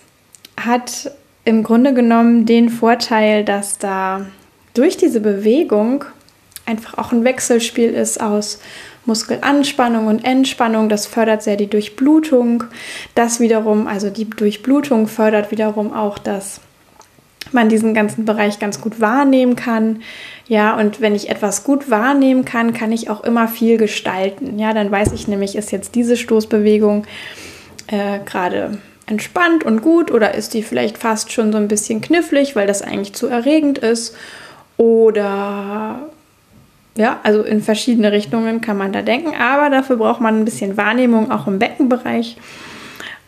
hat 0.59 1.11
im 1.45 1.62
Grunde 1.62 1.95
genommen 1.95 2.47
den 2.47 2.69
Vorteil, 2.69 3.45
dass 3.45 3.79
da 3.79 4.26
durch 4.75 4.97
diese 4.97 5.21
Bewegung 5.21 6.05
einfach 6.64 6.97
auch 6.97 7.12
ein 7.12 7.25
Wechselspiel 7.25 7.90
ist 7.90 8.21
aus 8.21 8.61
Muskelanspannung 9.05 10.07
und 10.07 10.25
Entspannung. 10.25 10.88
Das 10.88 11.07
fördert 11.07 11.43
sehr 11.43 11.57
die 11.57 11.67
Durchblutung. 11.67 12.64
Das 13.14 13.40
wiederum, 13.40 13.87
also 13.87 14.11
die 14.11 14.29
Durchblutung 14.31 15.09
fördert 15.09 15.50
wiederum 15.50 15.93
auch 15.93 16.19
das 16.19 16.61
man 17.52 17.68
diesen 17.68 17.94
ganzen 17.94 18.25
Bereich 18.25 18.59
ganz 18.59 18.80
gut 18.80 19.00
wahrnehmen 19.00 19.56
kann. 19.56 20.02
Ja, 20.47 20.76
und 20.76 21.00
wenn 21.00 21.14
ich 21.14 21.30
etwas 21.30 21.64
gut 21.64 21.90
wahrnehmen 21.90 22.44
kann, 22.44 22.73
kann 22.73 22.92
ich 22.92 23.11
auch 23.11 23.25
immer 23.25 23.49
viel 23.49 23.76
gestalten. 23.76 24.59
Ja, 24.59 24.73
dann 24.73 24.90
weiß 24.90 25.12
ich 25.12 25.28
nämlich, 25.28 25.56
ist 25.56 25.73
jetzt 25.73 25.94
diese 25.94 26.16
Stoßbewegung 26.16 27.06
äh, 27.88 28.18
gerade 28.25 28.78
entspannt 29.06 29.64
und 29.64 29.82
gut 29.82 30.11
oder 30.11 30.35
ist 30.35 30.54
die 30.54 30.62
vielleicht 30.62 30.99
fast 30.99 31.32
schon 31.32 31.52
so 31.52 31.59
ein 31.59 31.68
bisschen 31.68 32.00
knifflig, 32.00 32.54
weil 32.54 32.66
das 32.66 32.82
eigentlich 32.82 33.12
zu 33.14 33.26
erregend 33.26 33.78
ist 33.78 34.16
oder 34.76 36.00
ja, 36.97 37.20
also 37.23 37.42
in 37.42 37.62
verschiedene 37.62 38.12
Richtungen 38.12 38.61
kann 38.61 38.76
man 38.76 38.92
da 38.92 39.02
denken, 39.02 39.35
aber 39.35 39.70
dafür 39.70 39.97
braucht 39.97 40.20
man 40.20 40.38
ein 40.38 40.44
bisschen 40.44 40.76
Wahrnehmung 40.76 41.30
auch 41.30 41.47
im 41.47 41.59
Beckenbereich. 41.59 42.37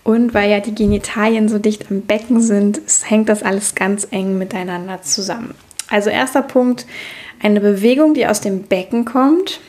Und 0.04 0.34
weil 0.34 0.50
ja 0.50 0.60
die 0.60 0.74
Genitalien 0.74 1.48
so 1.48 1.58
dicht 1.58 1.90
am 1.90 2.02
Becken 2.02 2.40
sind, 2.40 2.80
hängt 3.04 3.28
das 3.28 3.42
alles 3.42 3.74
ganz 3.74 4.06
eng 4.10 4.36
miteinander 4.36 5.02
zusammen. 5.02 5.54
Also 5.88 6.10
erster 6.10 6.42
Punkt, 6.42 6.86
eine 7.40 7.60
Bewegung, 7.60 8.14
die 8.14 8.26
aus 8.26 8.40
dem 8.40 8.64
Becken 8.64 9.04
kommt, 9.04 9.60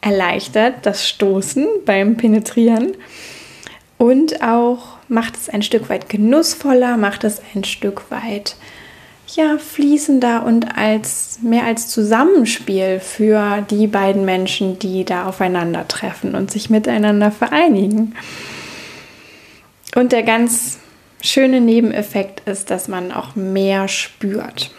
erleichtert 0.00 0.74
das 0.82 1.08
Stoßen 1.08 1.66
beim 1.84 2.16
Penetrieren 2.16 2.92
und 3.98 4.42
auch 4.42 4.98
macht 5.08 5.36
es 5.36 5.48
ein 5.48 5.62
Stück 5.62 5.88
weit 5.88 6.08
genussvoller, 6.08 6.96
macht 6.96 7.22
es 7.22 7.40
ein 7.54 7.62
Stück 7.62 8.10
weit 8.10 8.56
ja, 9.28 9.56
fließender 9.58 10.44
und 10.44 10.76
als 10.76 11.38
mehr 11.42 11.64
als 11.64 11.88
Zusammenspiel 11.88 13.00
für 13.00 13.64
die 13.70 13.86
beiden 13.86 14.24
Menschen, 14.24 14.78
die 14.78 15.04
da 15.04 15.26
aufeinandertreffen 15.26 16.34
und 16.34 16.50
sich 16.50 16.68
miteinander 16.68 17.30
vereinigen. 17.30 18.14
Und 19.94 20.12
der 20.12 20.22
ganz 20.22 20.78
schöne 21.20 21.60
Nebeneffekt 21.60 22.48
ist, 22.48 22.70
dass 22.70 22.88
man 22.88 23.12
auch 23.12 23.36
mehr 23.36 23.88
spürt. 23.88 24.70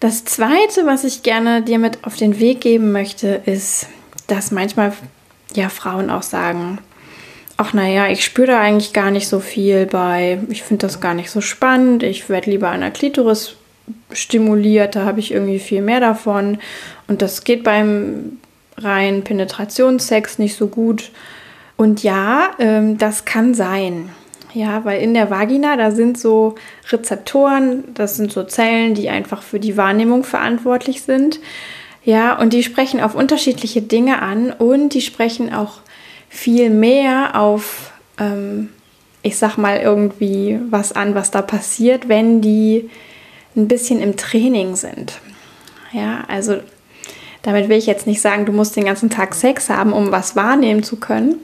Das 0.00 0.24
zweite, 0.24 0.86
was 0.86 1.04
ich 1.04 1.22
gerne 1.22 1.60
dir 1.60 1.78
mit 1.78 2.04
auf 2.04 2.16
den 2.16 2.38
Weg 2.38 2.60
geben 2.62 2.92
möchte, 2.92 3.42
ist, 3.44 3.88
dass 4.28 4.50
manchmal 4.50 4.92
ja 5.54 5.68
Frauen 5.68 6.08
auch 6.08 6.22
sagen, 6.22 6.78
ach 7.58 7.74
naja, 7.74 8.08
ich 8.08 8.24
spüre 8.24 8.46
da 8.46 8.60
eigentlich 8.60 8.92
gar 8.92 9.10
nicht 9.10 9.28
so 9.28 9.40
viel 9.40 9.84
bei, 9.84 10.38
ich 10.48 10.62
finde 10.62 10.86
das 10.86 11.00
gar 11.00 11.14
nicht 11.14 11.30
so 11.30 11.40
spannend, 11.40 12.02
ich 12.02 12.28
werde 12.30 12.50
lieber 12.50 12.70
an 12.70 12.80
der 12.80 12.92
Klitoris 12.92 13.57
stimuliert, 14.12 14.96
da 14.96 15.04
habe 15.04 15.20
ich 15.20 15.32
irgendwie 15.32 15.58
viel 15.58 15.82
mehr 15.82 16.00
davon 16.00 16.58
und 17.06 17.22
das 17.22 17.44
geht 17.44 17.64
beim 17.64 18.38
rein 18.76 19.24
Penetrationssex 19.24 20.38
nicht 20.38 20.56
so 20.56 20.68
gut. 20.68 21.10
Und 21.76 22.02
ja, 22.02 22.50
ähm, 22.58 22.98
das 22.98 23.24
kann 23.24 23.54
sein. 23.54 24.10
Ja, 24.54 24.84
weil 24.84 25.02
in 25.02 25.14
der 25.14 25.30
Vagina, 25.30 25.76
da 25.76 25.90
sind 25.90 26.18
so 26.18 26.54
Rezeptoren, 26.90 27.84
das 27.94 28.16
sind 28.16 28.32
so 28.32 28.44
Zellen, 28.44 28.94
die 28.94 29.10
einfach 29.10 29.42
für 29.42 29.60
die 29.60 29.76
Wahrnehmung 29.76 30.24
verantwortlich 30.24 31.02
sind. 31.02 31.38
Ja, 32.04 32.38
und 32.38 32.52
die 32.52 32.62
sprechen 32.62 33.00
auf 33.00 33.14
unterschiedliche 33.14 33.82
Dinge 33.82 34.22
an 34.22 34.50
und 34.50 34.94
die 34.94 35.02
sprechen 35.02 35.52
auch 35.52 35.80
viel 36.30 36.70
mehr 36.70 37.38
auf, 37.38 37.92
ähm, 38.18 38.70
ich 39.22 39.36
sag 39.36 39.58
mal, 39.58 39.78
irgendwie 39.78 40.58
was 40.70 40.92
an, 40.92 41.14
was 41.14 41.30
da 41.30 41.42
passiert, 41.42 42.08
wenn 42.08 42.40
die 42.40 42.88
ein 43.58 43.68
bisschen 43.68 44.00
im 44.00 44.16
Training 44.16 44.76
sind. 44.76 45.20
Ja, 45.92 46.24
also 46.28 46.58
damit 47.42 47.68
will 47.68 47.78
ich 47.78 47.86
jetzt 47.86 48.06
nicht 48.06 48.20
sagen, 48.20 48.46
du 48.46 48.52
musst 48.52 48.76
den 48.76 48.84
ganzen 48.84 49.10
Tag 49.10 49.34
Sex 49.34 49.68
haben, 49.68 49.92
um 49.92 50.10
was 50.10 50.36
wahrnehmen 50.36 50.82
zu 50.82 50.96
können. 50.96 51.36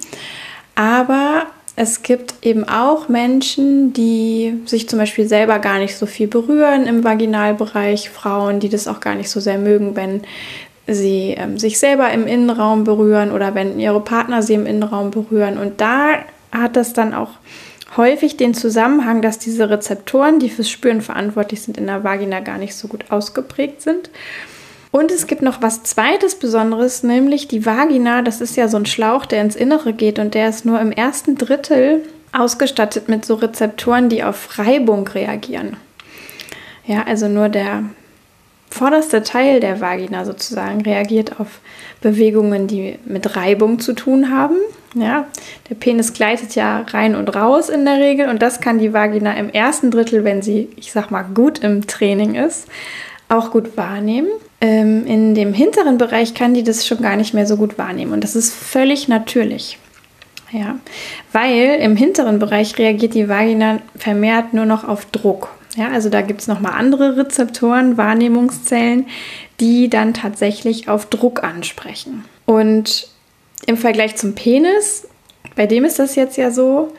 Aber 0.74 1.46
es 1.76 2.02
gibt 2.02 2.34
eben 2.42 2.68
auch 2.68 3.08
Menschen, 3.08 3.92
die 3.92 4.60
sich 4.64 4.88
zum 4.88 4.98
Beispiel 4.98 5.26
selber 5.26 5.58
gar 5.58 5.78
nicht 5.78 5.96
so 5.96 6.06
viel 6.06 6.28
berühren 6.28 6.86
im 6.86 7.02
Vaginalbereich, 7.02 8.10
Frauen, 8.10 8.60
die 8.60 8.68
das 8.68 8.86
auch 8.86 9.00
gar 9.00 9.14
nicht 9.14 9.30
so 9.30 9.40
sehr 9.40 9.58
mögen, 9.58 9.96
wenn 9.96 10.22
sie 10.86 11.34
ähm, 11.36 11.58
sich 11.58 11.78
selber 11.78 12.10
im 12.12 12.26
Innenraum 12.26 12.84
berühren 12.84 13.32
oder 13.32 13.54
wenn 13.54 13.80
ihre 13.80 14.00
Partner 14.00 14.42
sie 14.42 14.54
im 14.54 14.66
Innenraum 14.66 15.10
berühren. 15.10 15.58
Und 15.58 15.80
da 15.80 16.18
hat 16.52 16.76
das 16.76 16.92
dann 16.92 17.14
auch 17.14 17.30
häufig 17.96 18.36
den 18.36 18.54
Zusammenhang, 18.54 19.22
dass 19.22 19.38
diese 19.38 19.70
Rezeptoren, 19.70 20.38
die 20.38 20.50
fürs 20.50 20.70
Spüren 20.70 21.00
verantwortlich 21.00 21.62
sind, 21.62 21.78
in 21.78 21.86
der 21.86 22.04
Vagina 22.04 22.40
gar 22.40 22.58
nicht 22.58 22.74
so 22.74 22.88
gut 22.88 23.10
ausgeprägt 23.10 23.82
sind. 23.82 24.10
Und 24.90 25.10
es 25.10 25.26
gibt 25.26 25.42
noch 25.42 25.60
was 25.60 25.82
zweites 25.82 26.36
Besonderes, 26.36 27.02
nämlich 27.02 27.48
die 27.48 27.66
Vagina. 27.66 28.22
Das 28.22 28.40
ist 28.40 28.56
ja 28.56 28.68
so 28.68 28.76
ein 28.76 28.86
Schlauch, 28.86 29.26
der 29.26 29.42
ins 29.42 29.56
Innere 29.56 29.92
geht 29.92 30.18
und 30.18 30.34
der 30.34 30.48
ist 30.48 30.64
nur 30.64 30.80
im 30.80 30.92
ersten 30.92 31.36
Drittel 31.36 32.02
ausgestattet 32.32 33.08
mit 33.08 33.24
so 33.24 33.34
Rezeptoren, 33.34 34.08
die 34.08 34.22
auf 34.22 34.58
Reibung 34.58 35.08
reagieren. 35.08 35.76
Ja, 36.86 37.04
also 37.04 37.28
nur 37.28 37.48
der 37.48 37.84
vorderste 38.70 39.22
Teil 39.22 39.60
der 39.60 39.80
Vagina 39.80 40.24
sozusagen 40.24 40.82
reagiert 40.82 41.40
auf 41.40 41.60
Bewegungen, 42.04 42.68
die 42.68 42.98
mit 43.06 43.34
Reibung 43.34 43.80
zu 43.80 43.94
tun 43.94 44.30
haben. 44.30 44.56
Ja, 44.94 45.26
der 45.68 45.74
Penis 45.74 46.12
gleitet 46.12 46.54
ja 46.54 46.82
rein 46.82 47.16
und 47.16 47.34
raus 47.34 47.68
in 47.68 47.84
der 47.84 47.98
Regel 47.98 48.28
und 48.28 48.42
das 48.42 48.60
kann 48.60 48.78
die 48.78 48.92
Vagina 48.92 49.34
im 49.34 49.50
ersten 49.50 49.90
Drittel, 49.90 50.22
wenn 50.22 50.40
sie, 50.40 50.68
ich 50.76 50.92
sag 50.92 51.10
mal, 51.10 51.22
gut 51.22 51.58
im 51.64 51.88
Training 51.88 52.36
ist, 52.36 52.68
auch 53.28 53.50
gut 53.50 53.76
wahrnehmen. 53.76 54.28
Ähm, 54.60 55.04
in 55.06 55.34
dem 55.34 55.52
hinteren 55.52 55.98
Bereich 55.98 56.34
kann 56.34 56.54
die 56.54 56.62
das 56.62 56.86
schon 56.86 57.02
gar 57.02 57.16
nicht 57.16 57.34
mehr 57.34 57.46
so 57.46 57.56
gut 57.56 57.76
wahrnehmen 57.76 58.12
und 58.12 58.22
das 58.22 58.36
ist 58.36 58.54
völlig 58.54 59.08
natürlich. 59.08 59.78
Ja, 60.52 60.78
weil 61.32 61.80
im 61.80 61.96
hinteren 61.96 62.38
Bereich 62.38 62.78
reagiert 62.78 63.14
die 63.14 63.28
Vagina 63.28 63.80
vermehrt 63.96 64.54
nur 64.54 64.66
noch 64.66 64.86
auf 64.86 65.06
Druck. 65.06 65.48
Ja, 65.76 65.88
also 65.88 66.08
da 66.08 66.20
gibt 66.20 66.40
es 66.40 66.46
nochmal 66.46 66.72
andere 66.72 67.16
Rezeptoren, 67.16 67.96
Wahrnehmungszellen, 67.96 69.06
die 69.60 69.90
dann 69.90 70.14
tatsächlich 70.14 70.88
auf 70.88 71.06
Druck 71.06 71.42
ansprechen. 71.42 72.24
Und 72.46 73.08
im 73.66 73.76
Vergleich 73.76 74.16
zum 74.16 74.34
Penis, 74.34 75.08
bei 75.56 75.66
dem 75.66 75.84
ist 75.84 75.98
das 75.98 76.14
jetzt 76.14 76.36
ja 76.36 76.50
so, 76.50 76.92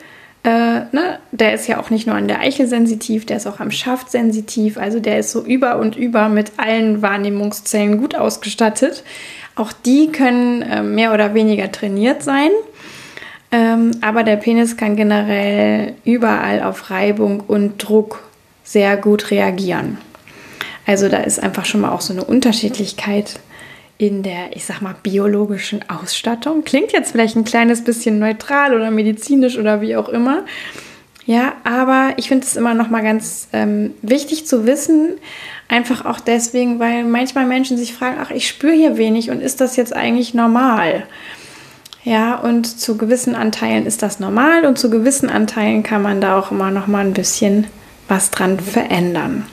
äh, 0.44 0.50
ne, 0.92 1.18
der 1.32 1.54
ist 1.54 1.66
ja 1.66 1.80
auch 1.80 1.90
nicht 1.90 2.06
nur 2.06 2.16
an 2.16 2.28
der 2.28 2.40
Eichel 2.40 2.66
sensitiv, 2.66 3.26
der 3.26 3.38
ist 3.38 3.46
auch 3.46 3.60
am 3.60 3.70
Schaft 3.70 4.10
sensitiv. 4.10 4.78
Also 4.78 5.00
der 5.00 5.18
ist 5.18 5.32
so 5.32 5.42
über 5.42 5.78
und 5.78 5.96
über 5.96 6.28
mit 6.28 6.52
allen 6.56 7.02
Wahrnehmungszellen 7.02 7.98
gut 7.98 8.14
ausgestattet. 8.14 9.04
Auch 9.54 9.72
die 9.72 10.12
können 10.12 10.62
äh, 10.62 10.82
mehr 10.82 11.14
oder 11.14 11.34
weniger 11.34 11.72
trainiert 11.72 12.22
sein. 12.22 12.50
Ähm, 13.50 13.92
aber 14.02 14.22
der 14.22 14.36
Penis 14.36 14.76
kann 14.76 14.96
generell 14.96 15.94
überall 16.04 16.62
auf 16.62 16.90
Reibung 16.90 17.40
und 17.40 17.78
Druck 17.78 18.22
sehr 18.66 18.96
gut 18.96 19.30
reagieren. 19.30 19.98
Also 20.86 21.08
da 21.08 21.18
ist 21.18 21.42
einfach 21.42 21.64
schon 21.64 21.80
mal 21.80 21.92
auch 21.92 22.00
so 22.02 22.12
eine 22.12 22.24
Unterschiedlichkeit 22.24 23.40
in 23.96 24.22
der, 24.22 24.54
ich 24.54 24.66
sag 24.66 24.82
mal, 24.82 24.94
biologischen 25.02 25.88
Ausstattung. 25.88 26.64
Klingt 26.64 26.92
jetzt 26.92 27.12
vielleicht 27.12 27.36
ein 27.36 27.44
kleines 27.44 27.82
bisschen 27.82 28.18
neutral 28.18 28.74
oder 28.74 28.90
medizinisch 28.90 29.56
oder 29.56 29.80
wie 29.80 29.96
auch 29.96 30.08
immer. 30.08 30.44
Ja, 31.24 31.54
aber 31.64 32.12
ich 32.18 32.28
finde 32.28 32.46
es 32.46 32.56
immer 32.56 32.74
noch 32.74 32.88
mal 32.88 33.02
ganz 33.02 33.48
ähm, 33.52 33.94
wichtig 34.02 34.46
zu 34.46 34.64
wissen, 34.64 35.14
einfach 35.66 36.04
auch 36.04 36.20
deswegen, 36.20 36.78
weil 36.78 37.02
manchmal 37.02 37.46
Menschen 37.46 37.78
sich 37.78 37.94
fragen, 37.94 38.18
ach, 38.20 38.30
ich 38.30 38.46
spüre 38.46 38.74
hier 38.74 38.96
wenig 38.96 39.30
und 39.30 39.40
ist 39.40 39.60
das 39.60 39.74
jetzt 39.74 39.94
eigentlich 39.94 40.34
normal? 40.34 41.04
Ja, 42.04 42.36
und 42.36 42.66
zu 42.66 42.96
gewissen 42.96 43.34
Anteilen 43.34 43.86
ist 43.86 44.02
das 44.02 44.20
normal 44.20 44.66
und 44.66 44.78
zu 44.78 44.88
gewissen 44.88 45.28
Anteilen 45.28 45.82
kann 45.82 46.02
man 46.02 46.20
da 46.20 46.38
auch 46.38 46.52
immer 46.52 46.70
noch 46.70 46.86
mal 46.86 47.04
ein 47.04 47.14
bisschen 47.14 47.66
was 48.08 48.30
dran 48.30 48.58
verändern 48.60 49.46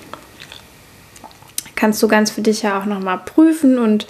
kannst 1.84 2.02
du 2.02 2.08
ganz 2.08 2.32
für 2.32 2.42
dich 2.42 2.62
ja 2.62 2.80
auch 2.80 2.86
nochmal 2.86 3.20
prüfen 3.26 3.78
und 3.78 4.08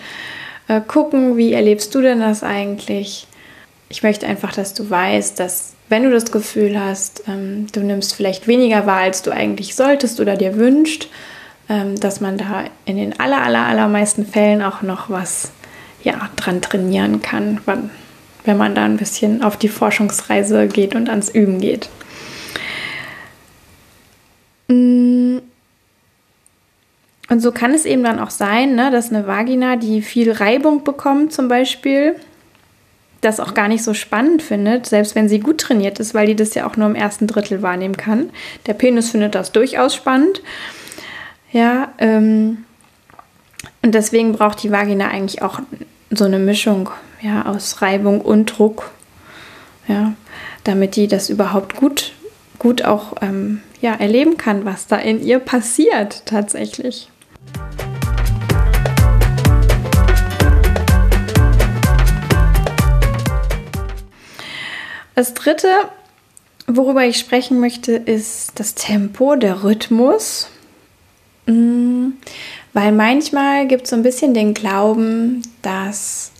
äh, 0.67 0.79
gucken, 0.79 1.38
wie 1.38 1.53
erlebst 1.53 1.95
du 1.95 2.01
denn 2.01 2.19
das 2.19 2.43
eigentlich. 2.43 3.25
Ich 3.89 4.03
möchte 4.03 4.27
einfach, 4.27 4.53
dass 4.53 4.75
du 4.75 4.88
weißt, 4.88 5.39
dass 5.39 5.73
wenn 5.89 6.03
du 6.03 6.12
das 6.12 6.31
Gefühl 6.31 6.79
hast, 6.79 7.23
ähm, 7.27 7.65
du 7.71 7.79
nimmst 7.79 8.13
vielleicht 8.13 8.47
weniger 8.47 8.85
wahr, 8.85 9.00
als 9.00 9.23
du 9.23 9.31
eigentlich 9.31 9.73
solltest 9.73 10.19
oder 10.19 10.35
dir 10.35 10.55
wünscht, 10.55 11.09
ähm, 11.67 12.00
dass 12.00 12.21
man 12.21 12.38
da 12.38 12.65
in 12.85 12.97
den 12.97 13.19
aller, 13.19 13.41
aller, 13.41 13.65
allermeisten 13.65 14.27
Fällen 14.27 14.62
auch 14.62 14.83
noch 14.83 15.09
was 15.09 15.51
ja, 16.03 16.29
dran 16.35 16.62
trainieren 16.62 17.23
kann, 17.23 17.59
wenn, 17.65 17.89
wenn 18.45 18.57
man 18.57 18.75
da 18.75 18.85
ein 18.85 18.97
bisschen 18.97 19.41
auf 19.41 19.57
die 19.57 19.67
Forschungsreise 19.67 20.67
geht 20.67 20.93
und 20.93 21.09
ans 21.09 21.29
Üben 21.29 21.59
geht. 21.59 21.89
Mm. 24.74 25.42
Und 27.30 27.39
so 27.39 27.51
kann 27.51 27.74
es 27.74 27.86
eben 27.86 28.03
dann 28.03 28.20
auch 28.20 28.30
sein, 28.30 28.75
ne, 28.75 28.92
dass 28.92 29.10
eine 29.10 29.25
Vagina, 29.25 29.75
die 29.75 30.01
viel 30.01 30.32
Reibung 30.32 30.84
bekommt 30.84 31.32
zum 31.32 31.48
Beispiel, 31.48 32.15
das 33.22 33.39
auch 33.39 33.53
gar 33.53 33.70
nicht 33.70 33.84
so 33.84 33.94
spannend 33.94 34.42
findet, 34.42 34.86
selbst 34.86 35.15
wenn 35.15 35.30
sie 35.30 35.39
gut 35.39 35.60
trainiert 35.60 36.00
ist, 36.00 36.13
weil 36.13 36.27
die 36.27 36.36
das 36.36 36.53
ja 36.53 36.68
auch 36.68 36.75
nur 36.75 36.88
im 36.88 36.96
ersten 36.96 37.25
Drittel 37.25 37.62
wahrnehmen 37.62 37.96
kann. 37.96 38.30
Der 38.68 38.74
Penis 38.74 39.12
findet 39.12 39.36
das 39.36 39.51
durchaus 39.51 39.96
spannend. 39.96 40.42
Ja, 41.51 41.94
ähm, 42.00 42.65
und 43.82 43.96
deswegen 43.96 44.34
braucht 44.34 44.62
die 44.63 44.72
Vagina 44.72 45.08
eigentlich 45.08 45.42
auch 45.42 45.60
so 46.10 46.25
eine 46.25 46.39
Mischung 46.39 46.89
ja, 47.22 47.46
aus 47.46 47.82
Reibung 47.82 48.22
und 48.22 48.58
Druck, 48.58 48.92
ja, 49.88 50.13
damit 50.63 50.96
die 50.96 51.08
das 51.08 51.30
überhaupt 51.30 51.75
gut, 51.75 52.13
gut 52.60 52.84
auch 52.84 53.15
ähm, 53.22 53.62
ja, 53.83 53.95
erleben 53.95 54.37
kann, 54.37 54.63
was 54.63 54.87
da 54.87 54.95
in 54.95 55.21
ihr 55.21 55.39
passiert 55.39 56.25
tatsächlich. 56.25 57.09
Das 65.15 65.33
dritte, 65.33 65.67
worüber 66.65 67.03
ich 67.03 67.19
sprechen 67.19 67.59
möchte, 67.59 67.91
ist 67.91 68.53
das 68.55 68.73
Tempo, 68.73 69.35
der 69.35 69.65
Rhythmus. 69.65 70.47
Mm, 71.45 72.11
weil 72.71 72.93
manchmal 72.93 73.67
gibt 73.67 73.83
es 73.83 73.89
so 73.89 73.97
ein 73.97 74.03
bisschen 74.03 74.33
den 74.33 74.53
Glauben, 74.53 75.43
dass, 75.61 76.31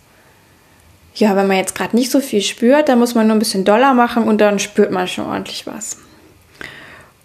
ja, 1.13 1.35
wenn 1.35 1.47
man 1.47 1.57
jetzt 1.57 1.75
gerade 1.75 1.93
nicht 1.93 2.09
so 2.09 2.21
viel 2.21 2.41
spürt, 2.41 2.88
dann 2.88 3.00
muss 3.00 3.15
man 3.15 3.27
nur 3.27 3.35
ein 3.35 3.39
bisschen 3.39 3.65
doller 3.65 3.93
machen 3.93 4.23
und 4.23 4.39
dann 4.39 4.59
spürt 4.59 4.91
man 4.91 5.09
schon 5.09 5.25
ordentlich 5.25 5.67
was. 5.67 5.97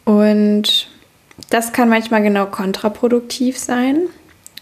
Und 0.08 0.88
das 1.50 1.72
kann 1.72 1.88
manchmal 1.88 2.22
genau 2.22 2.46
kontraproduktiv 2.46 3.58
sein. 3.58 4.08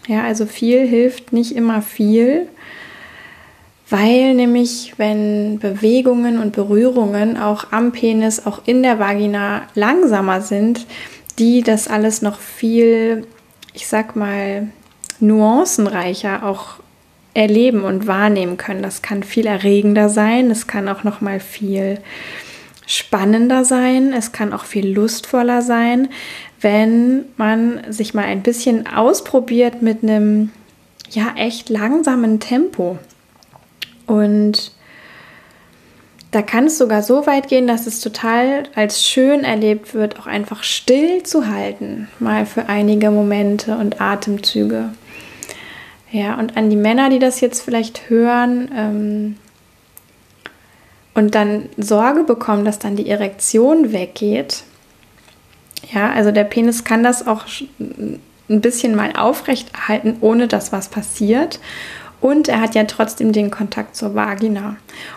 Ja, 0.07 0.23
also 0.23 0.45
viel 0.45 0.85
hilft 0.85 1.33
nicht 1.33 1.55
immer 1.55 1.81
viel 1.81 2.47
weil 3.89 4.33
nämlich, 4.33 4.93
wenn 4.97 5.59
Bewegungen 5.59 6.39
und 6.39 6.51
Berührungen 6.51 7.37
auch 7.37 7.71
am 7.71 7.91
Penis, 7.93 8.45
auch 8.45 8.61
in 8.65 8.83
der 8.83 8.99
Vagina 8.99 9.63
langsamer 9.75 10.41
sind, 10.41 10.85
die 11.39 11.61
das 11.61 11.87
alles 11.87 12.21
noch 12.21 12.39
viel, 12.39 13.25
ich 13.73 13.87
sag 13.87 14.15
mal, 14.15 14.67
nuancenreicher 15.19 16.43
auch 16.43 16.75
erleben 17.33 17.83
und 17.83 18.07
wahrnehmen 18.07 18.57
können. 18.57 18.83
Das 18.83 19.01
kann 19.01 19.23
viel 19.23 19.45
erregender 19.45 20.09
sein, 20.09 20.51
es 20.51 20.67
kann 20.67 20.89
auch 20.89 21.03
noch 21.03 21.21
mal 21.21 21.39
viel 21.39 21.99
spannender 22.87 23.65
sein, 23.65 24.13
es 24.13 24.31
kann 24.31 24.53
auch 24.53 24.63
viel 24.63 24.87
lustvoller 24.87 25.61
sein, 25.61 26.07
wenn 26.61 27.25
man 27.35 27.81
sich 27.91 28.15
mal 28.15 28.23
ein 28.25 28.41
bisschen 28.41 28.87
ausprobiert 28.87 29.83
mit 29.83 30.01
einem 30.01 30.51
ja 31.11 31.33
echt 31.35 31.69
langsamen 31.69 32.39
Tempo. 32.39 32.97
Und 34.07 34.71
da 36.31 36.41
kann 36.41 36.65
es 36.65 36.77
sogar 36.77 37.03
so 37.03 37.27
weit 37.27 37.47
gehen, 37.47 37.67
dass 37.67 37.87
es 37.87 37.99
total 37.99 38.63
als 38.73 39.05
schön 39.05 39.43
erlebt 39.43 39.93
wird, 39.93 40.19
auch 40.19 40.27
einfach 40.27 40.63
still 40.63 41.23
zu 41.23 41.47
halten, 41.47 42.07
mal 42.19 42.45
für 42.45 42.67
einige 42.67 43.11
Momente 43.11 43.77
und 43.77 44.01
Atemzüge. 44.01 44.89
Ja, 46.11 46.39
und 46.39 46.55
an 46.55 46.69
die 46.69 46.77
Männer, 46.77 47.09
die 47.09 47.19
das 47.19 47.41
jetzt 47.41 47.61
vielleicht 47.61 48.09
hören 48.09 48.71
ähm, 48.73 49.35
und 51.17 51.33
dann 51.33 51.69
Sorge 51.77 52.23
bekommen, 52.23 52.63
dass 52.63 52.77
dann 52.77 52.95
die 52.95 53.09
Erektion 53.09 53.91
weggeht. 53.91 54.61
Ja, 55.91 56.11
also 56.11 56.31
der 56.31 56.43
Penis 56.43 56.83
kann 56.83 57.01
das 57.01 57.25
auch 57.25 57.45
ein 57.79 58.21
bisschen 58.61 58.95
mal 58.95 59.13
aufrecht 59.17 59.71
halten, 59.87 60.17
ohne 60.21 60.47
dass 60.47 60.71
was 60.71 60.89
passiert. 60.89 61.59
Und 62.21 62.49
er 62.49 62.61
hat 62.61 62.75
ja 62.75 62.83
trotzdem 62.83 63.31
den 63.31 63.49
Kontakt 63.49 63.95
zur 63.95 64.13
Vagina 64.13 64.75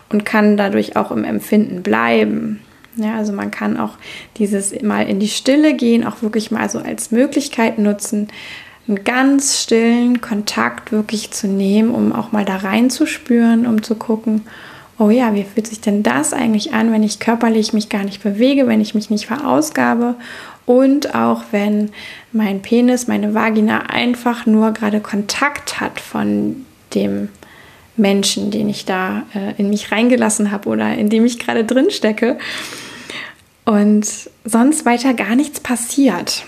und 0.09 0.25
kann 0.25 0.57
dadurch 0.57 0.97
auch 0.97 1.11
im 1.11 1.23
Empfinden 1.23 1.83
bleiben. 1.83 2.61
Ja, 2.97 3.19
also 3.19 3.35
man 3.35 3.51
kann 3.51 3.77
auch 3.77 3.99
dieses 4.39 4.81
mal 4.81 5.07
in 5.07 5.21
die 5.21 5.29
Stille 5.29 5.75
gehen, 5.75 6.07
auch 6.07 6.23
wirklich 6.23 6.51
mal 6.51 6.71
so 6.71 6.79
als 6.79 7.11
Möglichkeit 7.11 7.79
nutzen, 7.79 8.29
einen 8.89 9.05
ganz 9.05 9.61
stillen 9.61 10.23
Kontakt 10.23 10.93
wirklich 10.93 11.31
zu 11.31 11.47
nehmen, 11.47 11.91
um 11.91 12.15
auch 12.15 12.33
mal 12.33 12.47
da 12.47 12.57
reinzuspüren, 12.57 13.67
um 13.67 13.83
zu 13.83 13.97
gucken, 13.97 14.47
oh 15.01 15.09
ja, 15.09 15.35
wie 15.35 15.45
fühlt 15.45 15.67
sich 15.67 15.81
denn 15.81 16.03
das 16.03 16.35
eigentlich 16.35 16.75
an, 16.75 16.93
wenn 16.93 17.03
ich 17.03 17.19
körperlich 17.19 17.73
mich 17.73 17.89
gar 17.89 18.05
nicht 18.05 18.23
bewege, 18.23 18.67
wenn 18.67 18.83
ich 18.83 18.95
mich 18.95 19.09
nicht 19.09 19.27
verausgabe 19.27 20.15
und 20.67 21.15
auch 21.15 21.43
wenn 21.53 21.91
mein 22.33 22.61
Penis, 22.61 23.09
meine 23.09 23.35
Vagina 23.35 23.87
einfach 23.89 24.45
nur 24.45 24.73
gerade 24.73 25.01
Kontakt 25.01 25.81
hat 25.81 25.99
von 25.99 26.67
dem 26.95 27.31
Menschen, 27.97 28.51
den 28.51 28.69
ich 28.69 28.85
da 28.85 29.23
äh, 29.35 29.55
in 29.57 29.71
mich 29.71 29.91
reingelassen 29.91 30.51
habe 30.51 30.69
oder 30.69 30.95
in 30.95 31.09
dem 31.09 31.25
ich 31.25 31.39
gerade 31.39 31.65
drin 31.65 31.91
stecke. 31.91 32.39
Und 33.65 34.07
sonst 34.45 34.85
weiter 34.85 35.15
gar 35.15 35.35
nichts 35.35 35.61
passiert. 35.61 36.45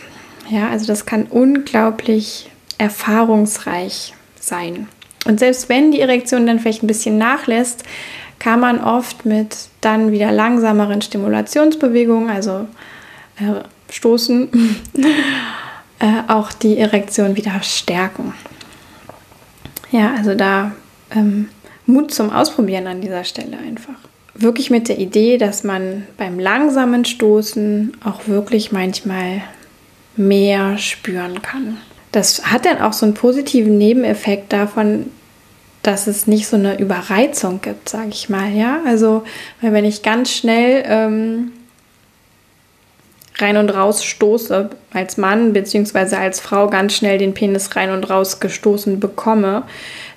Ja, 0.50 0.68
also 0.68 0.86
das 0.86 1.06
kann 1.06 1.24
unglaublich 1.24 2.50
erfahrungsreich 2.78 4.14
sein. 4.38 4.88
Und 5.24 5.38
selbst 5.38 5.68
wenn 5.68 5.90
die 5.92 6.00
Erektion 6.00 6.46
dann 6.46 6.58
vielleicht 6.58 6.82
ein 6.82 6.88
bisschen 6.88 7.16
nachlässt, 7.16 7.84
kann 8.42 8.58
man 8.58 8.82
oft 8.82 9.24
mit 9.24 9.56
dann 9.82 10.10
wieder 10.10 10.32
langsameren 10.32 11.00
Stimulationsbewegungen, 11.00 12.28
also 12.28 12.66
äh, 13.38 13.62
stoßen, 13.88 14.48
äh, 16.00 16.06
auch 16.26 16.50
die 16.50 16.76
Erektion 16.76 17.36
wieder 17.36 17.62
stärken. 17.62 18.34
Ja, 19.92 20.12
also 20.16 20.34
da 20.34 20.72
ähm, 21.14 21.50
Mut 21.86 22.12
zum 22.12 22.30
Ausprobieren 22.30 22.88
an 22.88 23.00
dieser 23.00 23.22
Stelle 23.22 23.58
einfach. 23.58 23.94
Wirklich 24.34 24.70
mit 24.70 24.88
der 24.88 24.98
Idee, 24.98 25.38
dass 25.38 25.62
man 25.62 26.08
beim 26.16 26.40
langsamen 26.40 27.04
Stoßen 27.04 27.96
auch 28.02 28.26
wirklich 28.26 28.72
manchmal 28.72 29.42
mehr 30.16 30.78
spüren 30.78 31.42
kann. 31.42 31.76
Das 32.10 32.50
hat 32.50 32.64
dann 32.64 32.80
auch 32.80 32.92
so 32.92 33.06
einen 33.06 33.14
positiven 33.14 33.78
Nebeneffekt 33.78 34.52
davon, 34.52 35.12
dass 35.82 36.06
es 36.06 36.26
nicht 36.26 36.46
so 36.46 36.56
eine 36.56 36.78
Überreizung 36.78 37.60
gibt, 37.60 37.88
sage 37.88 38.10
ich 38.10 38.28
mal, 38.28 38.50
ja. 38.50 38.80
Also, 38.86 39.24
weil 39.60 39.72
wenn 39.72 39.84
ich 39.84 40.02
ganz 40.02 40.30
schnell 40.30 40.84
ähm, 40.86 41.52
rein 43.38 43.56
und 43.56 43.70
raus 43.70 44.04
stoße 44.04 44.70
als 44.92 45.16
Mann 45.16 45.52
beziehungsweise 45.52 46.18
als 46.18 46.40
Frau 46.40 46.68
ganz 46.68 46.94
schnell 46.94 47.18
den 47.18 47.34
Penis 47.34 47.74
rein 47.76 47.90
und 47.90 48.08
raus 48.08 48.40
gestoßen 48.40 49.00
bekomme, 49.00 49.64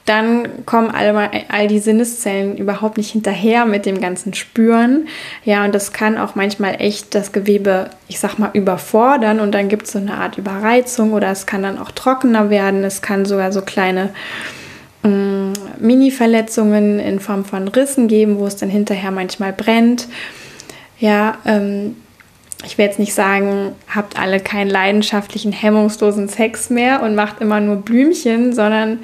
dann 0.05 0.65
kommen 0.67 0.91
all, 0.91 1.31
all 1.49 1.67
die 1.67 1.79
Sinneszellen 1.79 2.57
überhaupt 2.57 2.97
nicht 2.97 3.11
hinterher 3.11 3.65
mit 3.65 3.87
dem 3.87 3.99
ganzen 3.99 4.35
Spüren. 4.35 5.07
Ja, 5.43 5.65
und 5.65 5.73
das 5.73 5.93
kann 5.93 6.19
auch 6.19 6.35
manchmal 6.35 6.75
echt 6.79 7.15
das 7.15 7.31
Gewebe, 7.31 7.89
ich 8.07 8.19
sag 8.19 8.37
mal, 8.37 8.51
überfordern 8.53 9.39
und 9.39 9.51
dann 9.51 9.67
gibt 9.67 9.87
es 9.87 9.93
so 9.93 9.99
eine 9.99 10.13
Art 10.13 10.37
Überreizung 10.37 11.13
oder 11.13 11.31
es 11.31 11.47
kann 11.47 11.63
dann 11.63 11.79
auch 11.79 11.89
trockener 11.89 12.51
werden. 12.51 12.83
Es 12.83 13.01
kann 13.01 13.25
sogar 13.25 13.51
so 13.51 13.63
kleine 13.63 14.11
mm, 15.01 15.34
Mini-Verletzungen 15.79 16.99
in 16.99 17.19
Form 17.19 17.45
von 17.45 17.67
Rissen 17.67 18.07
geben, 18.07 18.39
wo 18.39 18.45
es 18.45 18.55
dann 18.55 18.69
hinterher 18.69 19.11
manchmal 19.11 19.53
brennt. 19.53 20.07
Ja, 20.99 21.37
ähm, 21.45 21.95
ich 22.65 22.77
will 22.77 22.85
jetzt 22.85 22.99
nicht 22.99 23.13
sagen, 23.13 23.73
habt 23.93 24.17
alle 24.17 24.39
keinen 24.39 24.69
leidenschaftlichen, 24.69 25.51
hemmungslosen 25.51 26.29
Sex 26.29 26.69
mehr 26.69 27.03
und 27.03 27.15
macht 27.15 27.41
immer 27.41 27.59
nur 27.59 27.77
Blümchen, 27.77 28.53
sondern 28.53 28.99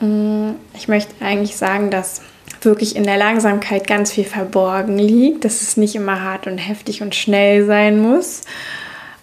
mh, 0.00 0.06
mm, 0.06 0.54
ich 0.76 0.88
möchte 0.88 1.14
eigentlich 1.24 1.56
sagen, 1.56 1.90
dass 1.90 2.22
wirklich 2.62 2.96
in 2.96 3.04
der 3.04 3.16
Langsamkeit 3.16 3.86
ganz 3.86 4.12
viel 4.12 4.24
verborgen 4.24 4.98
liegt, 4.98 5.44
dass 5.44 5.62
es 5.62 5.76
nicht 5.76 5.94
immer 5.94 6.22
hart 6.22 6.46
und 6.46 6.58
heftig 6.58 7.02
und 7.02 7.14
schnell 7.14 7.66
sein 7.66 8.00
muss 8.00 8.42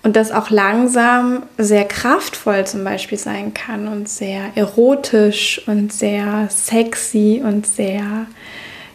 und 0.04 0.16
dass 0.16 0.32
auch 0.32 0.50
langsam 0.50 1.44
sehr 1.58 1.86
kraftvoll 1.86 2.66
zum 2.66 2.84
Beispiel 2.84 3.18
sein 3.18 3.54
kann 3.54 3.88
und 3.88 4.10
sehr 4.10 4.52
erotisch 4.56 5.62
und 5.68 5.94
sehr 5.94 6.48
sexy 6.50 7.42
und 7.44 7.68
sehr 7.68 8.26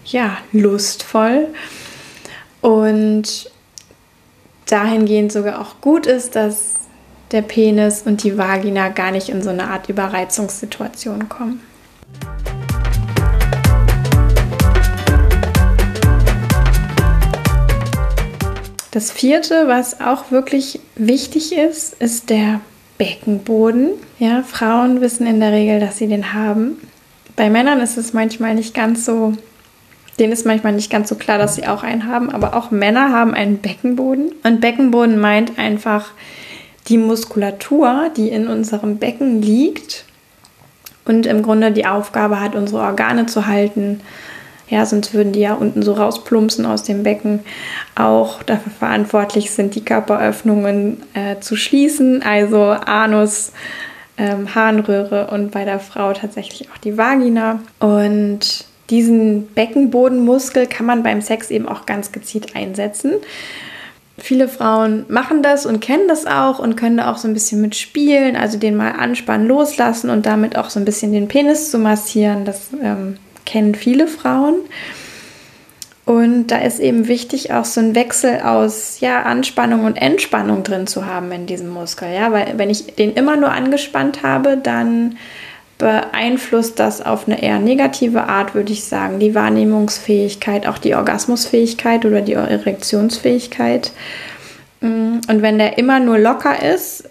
ja 0.05 0.39
lustvoll 0.53 1.49
und 2.61 3.51
dahingehend 4.67 5.31
sogar 5.31 5.61
auch 5.61 5.81
gut 5.81 6.07
ist, 6.07 6.35
dass 6.35 6.75
der 7.31 7.43
Penis 7.43 8.03
und 8.03 8.23
die 8.23 8.37
Vagina 8.37 8.89
gar 8.89 9.11
nicht 9.11 9.29
in 9.29 9.43
so 9.43 9.51
eine 9.51 9.69
Art 9.69 9.89
Überreizungssituation 9.89 11.29
kommen. 11.29 11.61
Das 18.97 19.11
vierte, 19.11 19.69
was 19.69 20.01
auch 20.01 20.31
wirklich 20.31 20.81
wichtig 20.95 21.55
ist, 21.55 21.93
ist 22.01 22.31
der 22.31 22.63
Beckenboden. 22.97 23.91
Ja, 24.19 24.43
Frauen 24.43 25.03
wissen 25.03 25.27
in 25.27 25.39
der 25.39 25.53
Regel, 25.53 25.81
dass 25.81 25.99
sie 25.99 26.07
den 26.07 26.33
haben. 26.33 26.79
Bei 27.37 27.51
Männern 27.51 27.81
ist 27.81 27.99
es 27.99 28.15
manchmal 28.15 28.55
nicht 28.55 28.73
ganz 28.73 29.05
so 29.05 29.35
denen 30.19 30.33
ist 30.33 30.47
manchmal 30.47 30.73
nicht 30.73 30.91
ganz 30.91 31.11
so 31.11 31.15
klar, 31.15 31.37
dass 31.37 31.57
sie 31.57 31.67
auch 31.67 31.83
einen 31.83 32.07
haben, 32.07 32.31
aber 32.31 32.57
auch 32.57 32.71
Männer 32.71 33.13
haben 33.13 33.35
einen 33.35 33.59
Beckenboden. 33.59 34.33
Und 34.45 34.63
Beckenboden 34.63 35.19
meint 35.19 35.59
einfach 35.59 36.13
die 36.89 36.97
Muskulatur, 36.97 38.11
die 38.17 38.31
in 38.31 38.49
unserem 38.49 38.97
Becken 38.97 39.43
liegt 39.43 40.07
und 41.05 41.27
im 41.27 41.43
Grunde 41.43 41.71
die 41.71 41.85
Aufgabe 41.85 42.41
hat, 42.41 42.55
unsere 42.55 42.81
Organe 42.81 43.27
zu 43.27 43.47
halten. 43.47 44.01
Ja, 44.69 44.85
sonst 44.85 45.15
würden 45.15 45.33
die 45.33 45.41
ja 45.41 45.55
unten 45.55 45.83
so 45.83 45.93
rausplumpsen 45.93 46.67
aus 46.67 46.83
dem 46.83 47.03
Becken. 47.05 47.41
Auch 47.95 48.43
dafür 48.43 48.73
verantwortlich 48.73 49.53
sind, 49.53 49.75
die 49.75 49.85
Körperöffnungen 49.85 51.03
äh, 51.15 51.39
zu 51.41 51.55
schließen, 51.55 52.23
also 52.23 52.63
Anus, 52.63 53.53
ähm, 54.19 54.55
Harnröhre 54.55 55.29
und 55.29 55.53
bei 55.53 55.65
der 55.65 55.79
Frau 55.79 56.13
tatsächlich 56.13 56.69
auch 56.71 56.79
die 56.79 56.99
Vagina. 56.99 57.61
Und 57.79 58.65
diesen 58.91 59.47
Beckenbodenmuskel 59.49 60.67
kann 60.67 60.87
man 60.87 61.03
beim 61.03 61.21
Sex 61.21 61.51
eben 61.51 61.69
auch 61.69 61.87
ganz 61.87 62.11
gezielt 62.11 62.57
einsetzen. 62.57 63.13
Viele 64.19 64.49
Frauen 64.49 65.05
machen 65.09 65.43
das 65.43 65.67
und 65.67 65.81
kennen 65.81 66.09
das 66.09 66.27
auch 66.27 66.59
und 66.59 66.77
können 66.77 66.97
da 66.97 67.13
auch 67.13 67.19
so 67.19 67.29
ein 67.29 67.35
bisschen 67.35 67.61
mitspielen, 67.61 68.35
also 68.35 68.59
den 68.59 68.75
mal 68.75 68.93
anspannen, 68.93 69.47
loslassen 69.47 70.09
und 70.09 70.25
damit 70.25 70.57
auch 70.57 70.71
so 70.71 70.81
ein 70.81 70.87
bisschen 70.87 71.13
den 71.13 71.29
Penis 71.29 71.71
zu 71.71 71.79
massieren. 71.79 72.47
Das 72.47 72.71
ähm, 72.83 73.19
kennen 73.47 73.75
viele 73.75 74.07
Frauen. 74.07 74.57
Und 76.05 76.49
da 76.49 76.59
ist 76.59 76.79
eben 76.79 77.09
wichtig, 77.09 77.53
auch 77.53 77.65
so 77.65 77.81
ein 77.81 77.97
Wechsel 77.97 78.41
aus 78.43 79.01
ja, 79.01 79.23
Anspannung 79.23 79.85
und 79.85 79.97
Entspannung 79.97 80.63
drin 80.63 80.87
zu 80.87 81.05
haben 81.05 81.33
in 81.33 81.47
diesem 81.47 81.69
Muskel. 81.69 82.15
Ja, 82.15 82.31
weil 82.31 82.55
wenn 82.57 82.71
ich 82.71 82.95
den 82.95 83.15
immer 83.15 83.37
nur 83.37 83.51
angespannt 83.51 84.23
habe, 84.23 84.57
dann 84.57 85.17
beeinflusst 85.79 86.79
das 86.79 87.05
auf 87.05 87.27
eine 87.27 87.43
eher 87.43 87.59
negative 87.59 88.25
Art, 88.25 88.55
würde 88.55 88.73
ich 88.73 88.85
sagen, 88.85 89.19
die 89.19 89.35
Wahrnehmungsfähigkeit, 89.35 90.67
auch 90.69 90.79
die 90.79 90.95
Orgasmusfähigkeit 90.95 92.05
oder 92.05 92.23
die 92.23 92.35
Erektionsfähigkeit. 92.35 93.91
Mm, 94.81 95.19
und 95.29 95.43
wenn 95.43 95.59
der 95.59 95.77
immer 95.77 95.99
nur 95.99 96.19
locker 96.19 96.63
ist, 96.63 97.05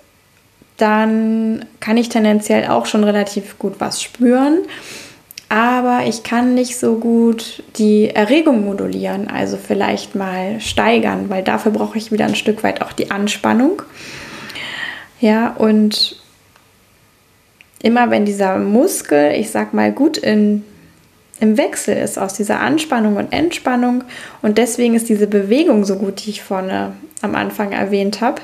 dann 0.78 1.65
kann 1.80 1.98
ich 1.98 2.10
tendenziell 2.10 2.67
auch 2.67 2.86
schon 2.86 3.04
relativ 3.04 3.60
gut 3.60 3.76
was 3.80 4.02
spüren. 4.02 4.60
Aber 5.47 6.01
ich 6.08 6.23
kann 6.23 6.55
nicht 6.55 6.77
so 6.77 6.95
gut 6.95 7.63
die 7.77 8.10
Erregung 8.10 8.65
modulieren, 8.65 9.27
also 9.27 9.58
vielleicht 9.58 10.15
mal 10.15 10.60
steigern, 10.60 11.29
weil 11.29 11.43
dafür 11.43 11.71
brauche 11.71 11.97
ich 11.97 12.12
wieder 12.12 12.25
ein 12.25 12.36
Stück 12.36 12.63
weit 12.63 12.81
auch 12.81 12.93
die 12.93 13.12
Anspannung. 13.12 13.84
Ja, 15.21 15.51
und 15.51 16.19
immer 17.81 18.10
wenn 18.10 18.25
dieser 18.25 18.58
Muskel, 18.58 19.34
ich 19.34 19.51
sag 19.51 19.73
mal, 19.73 19.91
gut 19.91 20.17
in, 20.17 20.63
im 21.39 21.58
Wechsel 21.58 21.95
ist 21.95 22.17
aus 22.17 22.34
dieser 22.34 22.60
Anspannung 22.60 23.17
und 23.17 23.31
Entspannung 23.31 24.03
und 24.41 24.58
deswegen 24.58 24.95
ist 24.95 25.10
diese 25.10 25.27
Bewegung 25.27 25.86
so 25.86 25.97
gut, 25.97 26.25
die 26.25 26.31
ich 26.31 26.41
vorne 26.41 26.93
am 27.21 27.36
Anfang 27.36 27.71
erwähnt 27.71 28.21
habe. 28.21 28.41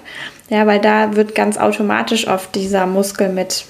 Ja, 0.50 0.68
weil 0.68 0.80
da 0.80 1.16
wird 1.16 1.34
ganz 1.34 1.58
automatisch 1.58 2.28
oft 2.28 2.54
dieser 2.56 2.86
Muskel 2.86 3.30
mit, 3.30 3.66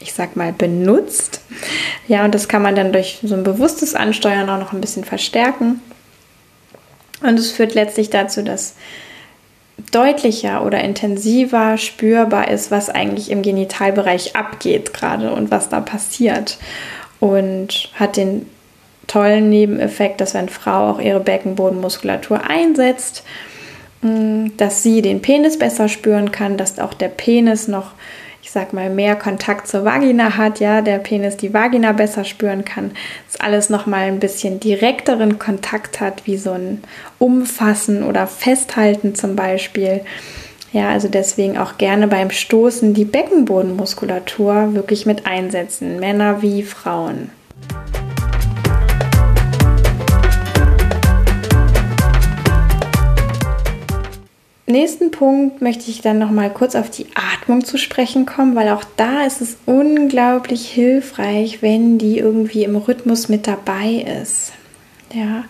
ich 0.00 0.12
sag 0.12 0.36
mal, 0.36 0.52
benutzt. 0.52 1.40
Ja, 2.06 2.24
und 2.24 2.34
das 2.34 2.48
kann 2.48 2.62
man 2.62 2.76
dann 2.76 2.92
durch 2.92 3.18
so 3.22 3.34
ein 3.34 3.42
bewusstes 3.42 3.94
Ansteuern 3.94 4.48
auch 4.48 4.60
noch 4.60 4.72
ein 4.72 4.80
bisschen 4.80 5.04
verstärken. 5.04 5.80
Und 7.20 7.38
es 7.38 7.50
führt 7.50 7.74
letztlich 7.74 8.10
dazu, 8.10 8.42
dass 8.42 8.74
deutlicher 9.92 10.64
oder 10.64 10.82
intensiver 10.82 11.78
spürbar 11.78 12.50
ist, 12.50 12.70
was 12.70 12.90
eigentlich 12.90 13.30
im 13.30 13.42
Genitalbereich 13.42 14.36
abgeht 14.36 14.92
gerade 14.92 15.32
und 15.32 15.50
was 15.50 15.68
da 15.68 15.80
passiert. 15.80 16.58
Und 17.20 17.90
hat 17.94 18.16
den 18.16 18.46
tollen 19.06 19.48
Nebeneffekt, 19.48 20.20
dass 20.20 20.34
wenn 20.34 20.48
Frau 20.48 20.90
auch 20.90 21.00
ihre 21.00 21.20
Beckenbodenmuskulatur 21.20 22.48
einsetzt, 22.48 23.24
mm, 24.02 24.48
dass 24.56 24.82
sie 24.82 25.02
den 25.02 25.22
Penis 25.22 25.58
besser 25.58 25.88
spüren 25.88 26.30
kann, 26.30 26.56
dass 26.56 26.78
auch 26.78 26.94
der 26.94 27.08
Penis 27.08 27.66
noch 27.66 27.92
ich 28.48 28.52
sag 28.52 28.72
mal, 28.72 28.88
mehr 28.88 29.14
Kontakt 29.14 29.68
zur 29.68 29.84
Vagina 29.84 30.38
hat, 30.38 30.58
ja, 30.58 30.80
der 30.80 30.96
Penis 31.00 31.36
die 31.36 31.52
Vagina 31.52 31.92
besser 31.92 32.24
spüren 32.24 32.64
kann, 32.64 32.92
dass 33.26 33.38
alles 33.38 33.68
nochmal 33.68 34.08
ein 34.08 34.20
bisschen 34.20 34.58
direkteren 34.58 35.38
Kontakt 35.38 36.00
hat, 36.00 36.26
wie 36.26 36.38
so 36.38 36.52
ein 36.52 36.80
Umfassen 37.18 38.02
oder 38.02 38.26
Festhalten 38.26 39.14
zum 39.14 39.36
Beispiel. 39.36 40.00
Ja, 40.72 40.88
also 40.88 41.08
deswegen 41.08 41.58
auch 41.58 41.76
gerne 41.76 42.08
beim 42.08 42.30
Stoßen 42.30 42.94
die 42.94 43.04
Beckenbodenmuskulatur 43.04 44.72
wirklich 44.72 45.04
mit 45.04 45.26
einsetzen, 45.26 46.00
Männer 46.00 46.40
wie 46.40 46.62
Frauen. 46.62 47.30
Nächsten 54.68 55.10
Punkt 55.10 55.62
möchte 55.62 55.90
ich 55.90 56.00
dann 56.00 56.18
noch 56.18 56.30
mal 56.30 56.50
kurz 56.50 56.74
auf 56.74 56.90
die 56.90 57.06
Atmung 57.14 57.64
zu 57.64 57.78
sprechen 57.78 58.26
kommen, 58.26 58.54
weil 58.54 58.70
auch 58.70 58.84
da 58.96 59.24
ist 59.24 59.40
es 59.40 59.56
unglaublich 59.66 60.68
hilfreich, 60.68 61.62
wenn 61.62 61.98
die 61.98 62.18
irgendwie 62.18 62.64
im 62.64 62.76
Rhythmus 62.76 63.28
mit 63.28 63.46
dabei 63.46 64.06
ist. 64.22 64.52
Ja. 65.12 65.44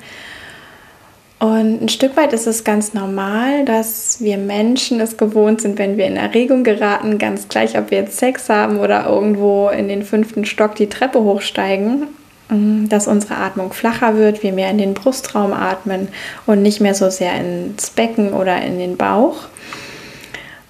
Und 1.41 1.83
ein 1.83 1.89
Stück 1.89 2.17
weit 2.17 2.33
ist 2.33 2.49
es 2.49 2.65
ganz 2.65 2.95
normal, 2.95 3.65
dass 3.65 4.21
wir 4.21 4.39
Menschen 4.39 5.01
es 5.01 5.17
gewohnt 5.17 5.61
sind, 5.61 5.79
wenn 5.79 5.97
wir 5.97 6.07
in 6.07 6.17
Erregung 6.17 6.65
geraten, 6.65 7.19
ganz 7.19 7.47
gleich, 7.49 7.79
ob 7.79 7.93
wir 7.93 7.99
jetzt 7.99 8.19
Sex 8.19 8.49
haben 8.49 8.81
oder 8.81 9.07
irgendwo 9.07 9.69
in 9.69 9.87
den 9.87 10.03
fünften 10.03 10.45
Stock 10.45 10.75
die 10.75 10.89
Treppe 10.89 11.23
hochsteigen, 11.23 12.09
dass 12.51 13.07
unsere 13.07 13.37
Atmung 13.37 13.73
flacher 13.73 14.17
wird, 14.17 14.43
wir 14.43 14.53
mehr 14.53 14.71
in 14.71 14.79
den 14.79 14.95
Brustraum 14.95 15.53
atmen 15.53 16.09
und 16.47 16.63
nicht 16.63 16.81
mehr 16.81 16.95
so 16.95 17.11
sehr 17.11 17.35
ins 17.35 17.91
Becken 17.91 18.33
oder 18.33 18.63
in 18.63 18.79
den 18.79 18.97
Bauch. 18.97 19.49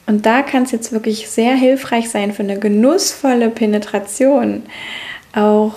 Und 0.07 0.27
da 0.27 0.43
kann 0.43 0.64
es 0.64 0.73
jetzt 0.73 0.91
wirklich 0.91 1.29
sehr 1.29 1.55
hilfreich 1.55 2.11
sein 2.11 2.33
für 2.33 2.43
eine 2.43 2.59
genussvolle 2.59 3.51
Penetration, 3.51 4.62
auch 5.35 5.75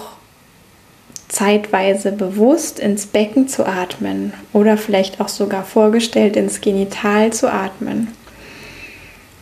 zeitweise 1.28 2.12
bewusst 2.12 2.80
ins 2.80 3.06
Becken 3.06 3.48
zu 3.48 3.66
atmen 3.66 4.34
oder 4.54 4.78
vielleicht 4.78 5.22
auch 5.22 5.30
sogar 5.30 5.64
vorgestellt 5.64 6.36
ins 6.36 6.62
Genital 6.62 7.32
zu 7.32 7.52
atmen. 7.52 8.08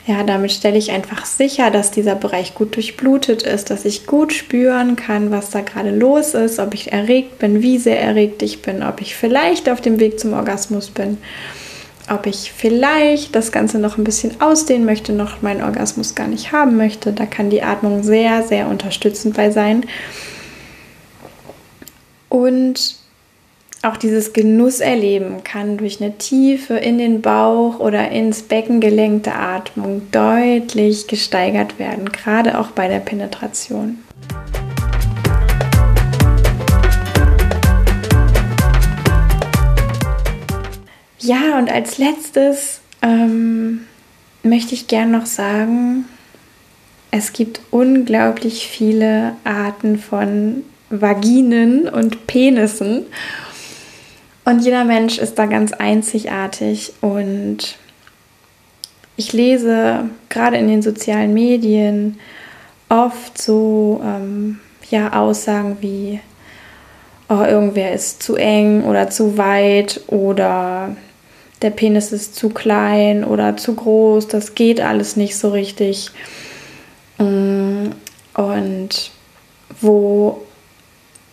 Ja, 0.07 0.23
damit 0.23 0.51
stelle 0.51 0.77
ich 0.77 0.91
einfach 0.91 1.25
sicher, 1.25 1.69
dass 1.69 1.91
dieser 1.91 2.15
Bereich 2.15 2.55
gut 2.55 2.75
durchblutet 2.75 3.43
ist, 3.43 3.69
dass 3.69 3.85
ich 3.85 4.07
gut 4.07 4.33
spüren 4.33 4.95
kann, 4.95 5.29
was 5.29 5.51
da 5.51 5.61
gerade 5.61 5.91
los 5.91 6.33
ist, 6.33 6.57
ob 6.57 6.73
ich 6.73 6.91
erregt 6.91 7.37
bin, 7.37 7.61
wie 7.61 7.77
sehr 7.77 8.01
erregt 8.01 8.41
ich 8.41 8.61
bin, 8.61 8.81
ob 8.81 9.01
ich 9.01 9.15
vielleicht 9.15 9.69
auf 9.69 9.81
dem 9.81 9.99
Weg 9.99 10.19
zum 10.19 10.33
Orgasmus 10.33 10.89
bin, 10.89 11.19
ob 12.09 12.25
ich 12.25 12.51
vielleicht 12.55 13.35
das 13.35 13.51
Ganze 13.51 13.77
noch 13.77 13.97
ein 13.97 14.03
bisschen 14.03 14.41
ausdehnen 14.41 14.85
möchte, 14.85 15.13
noch 15.13 15.43
meinen 15.43 15.61
Orgasmus 15.61 16.15
gar 16.15 16.27
nicht 16.27 16.51
haben 16.51 16.75
möchte. 16.75 17.11
Da 17.11 17.27
kann 17.27 17.51
die 17.51 17.61
Atmung 17.61 18.01
sehr, 18.01 18.41
sehr 18.41 18.67
unterstützend 18.67 19.35
bei 19.35 19.51
sein. 19.51 19.85
Und 22.29 22.95
auch 23.81 23.95
dieses 23.95 24.33
Genusserleben 24.33 25.43
kann 25.43 25.77
durch 25.77 26.01
eine 26.01 26.17
tiefe 26.17 26.75
in 26.75 26.97
den 26.97 27.21
Bauch 27.21 27.79
oder 27.79 28.11
ins 28.11 28.43
Becken 28.43 28.81
gelenkte 28.81 29.33
Atmung 29.33 30.01
deutlich 30.11 31.07
gesteigert 31.07 31.79
werden, 31.79 32.11
gerade 32.11 32.59
auch 32.59 32.71
bei 32.71 32.89
der 32.89 32.99
Penetration. 32.99 33.99
Ja, 41.19 41.57
und 41.57 41.71
als 41.71 41.97
letztes 41.97 42.81
ähm, 43.01 43.81
möchte 44.43 44.73
ich 44.73 44.87
gern 44.87 45.11
noch 45.11 45.25
sagen, 45.25 46.05
es 47.11 47.33
gibt 47.33 47.61
unglaublich 47.71 48.67
viele 48.67 49.35
Arten 49.43 49.97
von 49.99 50.63
Vaginen 50.89 51.87
und 51.87 52.27
Penissen. 52.27 53.05
Und 54.45 54.63
jeder 54.63 54.83
Mensch 54.83 55.17
ist 55.17 55.37
da 55.37 55.45
ganz 55.45 55.73
einzigartig 55.73 56.93
und 57.01 57.77
ich 59.15 59.33
lese 59.33 60.09
gerade 60.29 60.57
in 60.57 60.67
den 60.67 60.81
sozialen 60.81 61.33
Medien 61.33 62.19
oft 62.87 63.39
so 63.39 64.01
ähm, 64.03 64.59
ja, 64.89 65.13
Aussagen 65.13 65.77
wie, 65.81 66.19
oh, 67.27 67.43
irgendwer 67.43 67.93
ist 67.93 68.23
zu 68.23 68.35
eng 68.35 68.83
oder 68.83 69.09
zu 69.09 69.37
weit 69.37 70.01
oder 70.07 70.95
der 71.61 71.69
Penis 71.69 72.11
ist 72.11 72.35
zu 72.35 72.49
klein 72.49 73.23
oder 73.23 73.57
zu 73.57 73.75
groß, 73.75 74.27
das 74.27 74.55
geht 74.55 74.81
alles 74.81 75.15
nicht 75.15 75.37
so 75.37 75.49
richtig. 75.49 76.11
Mm, 77.17 77.89
und 78.33 79.11
wo 79.81 80.41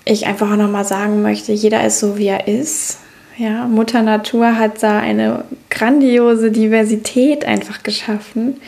ich 0.07 0.27
einfach 0.27 0.51
auch 0.51 0.57
nochmal 0.57 0.87
sagen 0.87 1.21
möchte, 1.21 1.53
jeder 1.53 1.85
ist 1.85 2.01
so, 2.01 2.17
wie 2.17 2.29
er 2.29 2.49
ist. 2.49 2.99
Ja, 3.37 3.67
Mutter 3.67 4.01
Natur 4.01 4.57
hat 4.57 4.83
da 4.83 4.99
eine 4.99 5.45
grandiose 5.69 6.51
Diversität 6.51 7.45
einfach 7.45 7.83
geschaffen. 7.83 8.59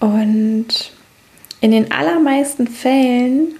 Und 0.00 0.92
in 1.60 1.70
den 1.70 1.92
allermeisten 1.92 2.66
Fällen 2.66 3.54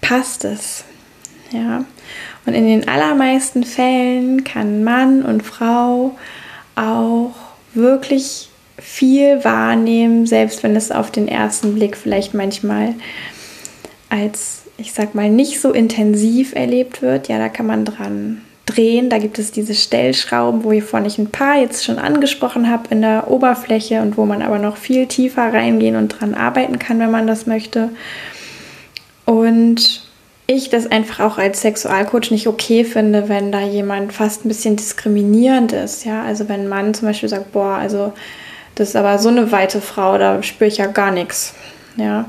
passt 0.00 0.44
es. 0.44 0.84
Ja. 1.50 1.84
Und 2.46 2.54
in 2.54 2.66
den 2.66 2.88
allermeisten 2.88 3.64
Fällen 3.64 4.44
kann 4.44 4.84
Mann 4.84 5.22
und 5.22 5.42
Frau 5.42 6.16
auch 6.76 7.34
wirklich 7.74 8.50
viel 8.78 9.42
wahrnehmen, 9.44 10.26
selbst 10.26 10.62
wenn 10.62 10.76
es 10.76 10.90
auf 10.90 11.10
den 11.10 11.28
ersten 11.28 11.74
Blick 11.74 11.96
vielleicht 11.96 12.34
manchmal 12.34 12.94
als, 14.08 14.57
ich 14.78 14.92
sag 14.92 15.14
mal, 15.14 15.28
nicht 15.28 15.60
so 15.60 15.72
intensiv 15.72 16.54
erlebt 16.54 17.02
wird. 17.02 17.28
Ja, 17.28 17.38
da 17.38 17.48
kann 17.48 17.66
man 17.66 17.84
dran 17.84 18.40
drehen. 18.64 19.10
Da 19.10 19.18
gibt 19.18 19.38
es 19.38 19.50
diese 19.50 19.74
Stellschrauben, 19.74 20.62
wo 20.62 20.72
ich 20.72 20.84
ein 20.94 21.30
paar 21.30 21.56
jetzt 21.56 21.84
schon 21.84 21.98
angesprochen 21.98 22.70
habe 22.70 22.84
in 22.90 23.02
der 23.02 23.30
Oberfläche 23.30 24.00
und 24.00 24.16
wo 24.16 24.24
man 24.24 24.40
aber 24.40 24.58
noch 24.58 24.76
viel 24.76 25.06
tiefer 25.06 25.52
reingehen 25.52 25.96
und 25.96 26.08
dran 26.08 26.34
arbeiten 26.34 26.78
kann, 26.78 27.00
wenn 27.00 27.10
man 27.10 27.26
das 27.26 27.46
möchte. 27.46 27.90
Und 29.24 30.02
ich 30.46 30.70
das 30.70 30.86
einfach 30.86 31.20
auch 31.20 31.38
als 31.38 31.60
Sexualcoach 31.60 32.30
nicht 32.30 32.46
okay 32.46 32.84
finde, 32.84 33.28
wenn 33.28 33.52
da 33.52 33.60
jemand 33.60 34.12
fast 34.12 34.44
ein 34.44 34.48
bisschen 34.48 34.76
diskriminierend 34.76 35.72
ist. 35.72 36.04
Ja, 36.04 36.22
also 36.22 36.48
wenn 36.48 36.60
ein 36.60 36.68
Mann 36.68 36.94
zum 36.94 37.08
Beispiel 37.08 37.28
sagt, 37.28 37.52
boah, 37.52 37.74
also 37.74 38.12
das 38.74 38.90
ist 38.90 38.96
aber 38.96 39.18
so 39.18 39.28
eine 39.28 39.50
weite 39.50 39.80
Frau, 39.80 40.16
da 40.18 40.42
spüre 40.42 40.68
ich 40.68 40.78
ja 40.78 40.86
gar 40.86 41.10
nichts. 41.10 41.54
Ja, 41.96 42.26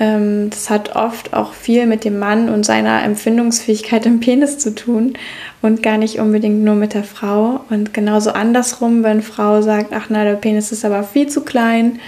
das 0.00 0.70
hat 0.70 0.96
oft 0.96 1.34
auch 1.34 1.52
viel 1.52 1.86
mit 1.86 2.04
dem 2.04 2.18
Mann 2.18 2.48
und 2.48 2.64
seiner 2.64 3.02
Empfindungsfähigkeit 3.02 4.06
im 4.06 4.20
Penis 4.20 4.58
zu 4.58 4.74
tun 4.74 5.12
und 5.60 5.82
gar 5.82 5.98
nicht 5.98 6.18
unbedingt 6.18 6.64
nur 6.64 6.74
mit 6.74 6.94
der 6.94 7.04
Frau. 7.04 7.60
Und 7.68 7.92
genauso 7.92 8.30
andersrum, 8.30 9.02
wenn 9.02 9.20
Frau 9.20 9.60
sagt, 9.60 9.92
ach 9.92 10.06
na, 10.08 10.24
der 10.24 10.34
Penis 10.34 10.72
ist 10.72 10.84
aber 10.84 11.02
viel 11.02 11.28
zu 11.28 11.42
klein, 11.42 12.00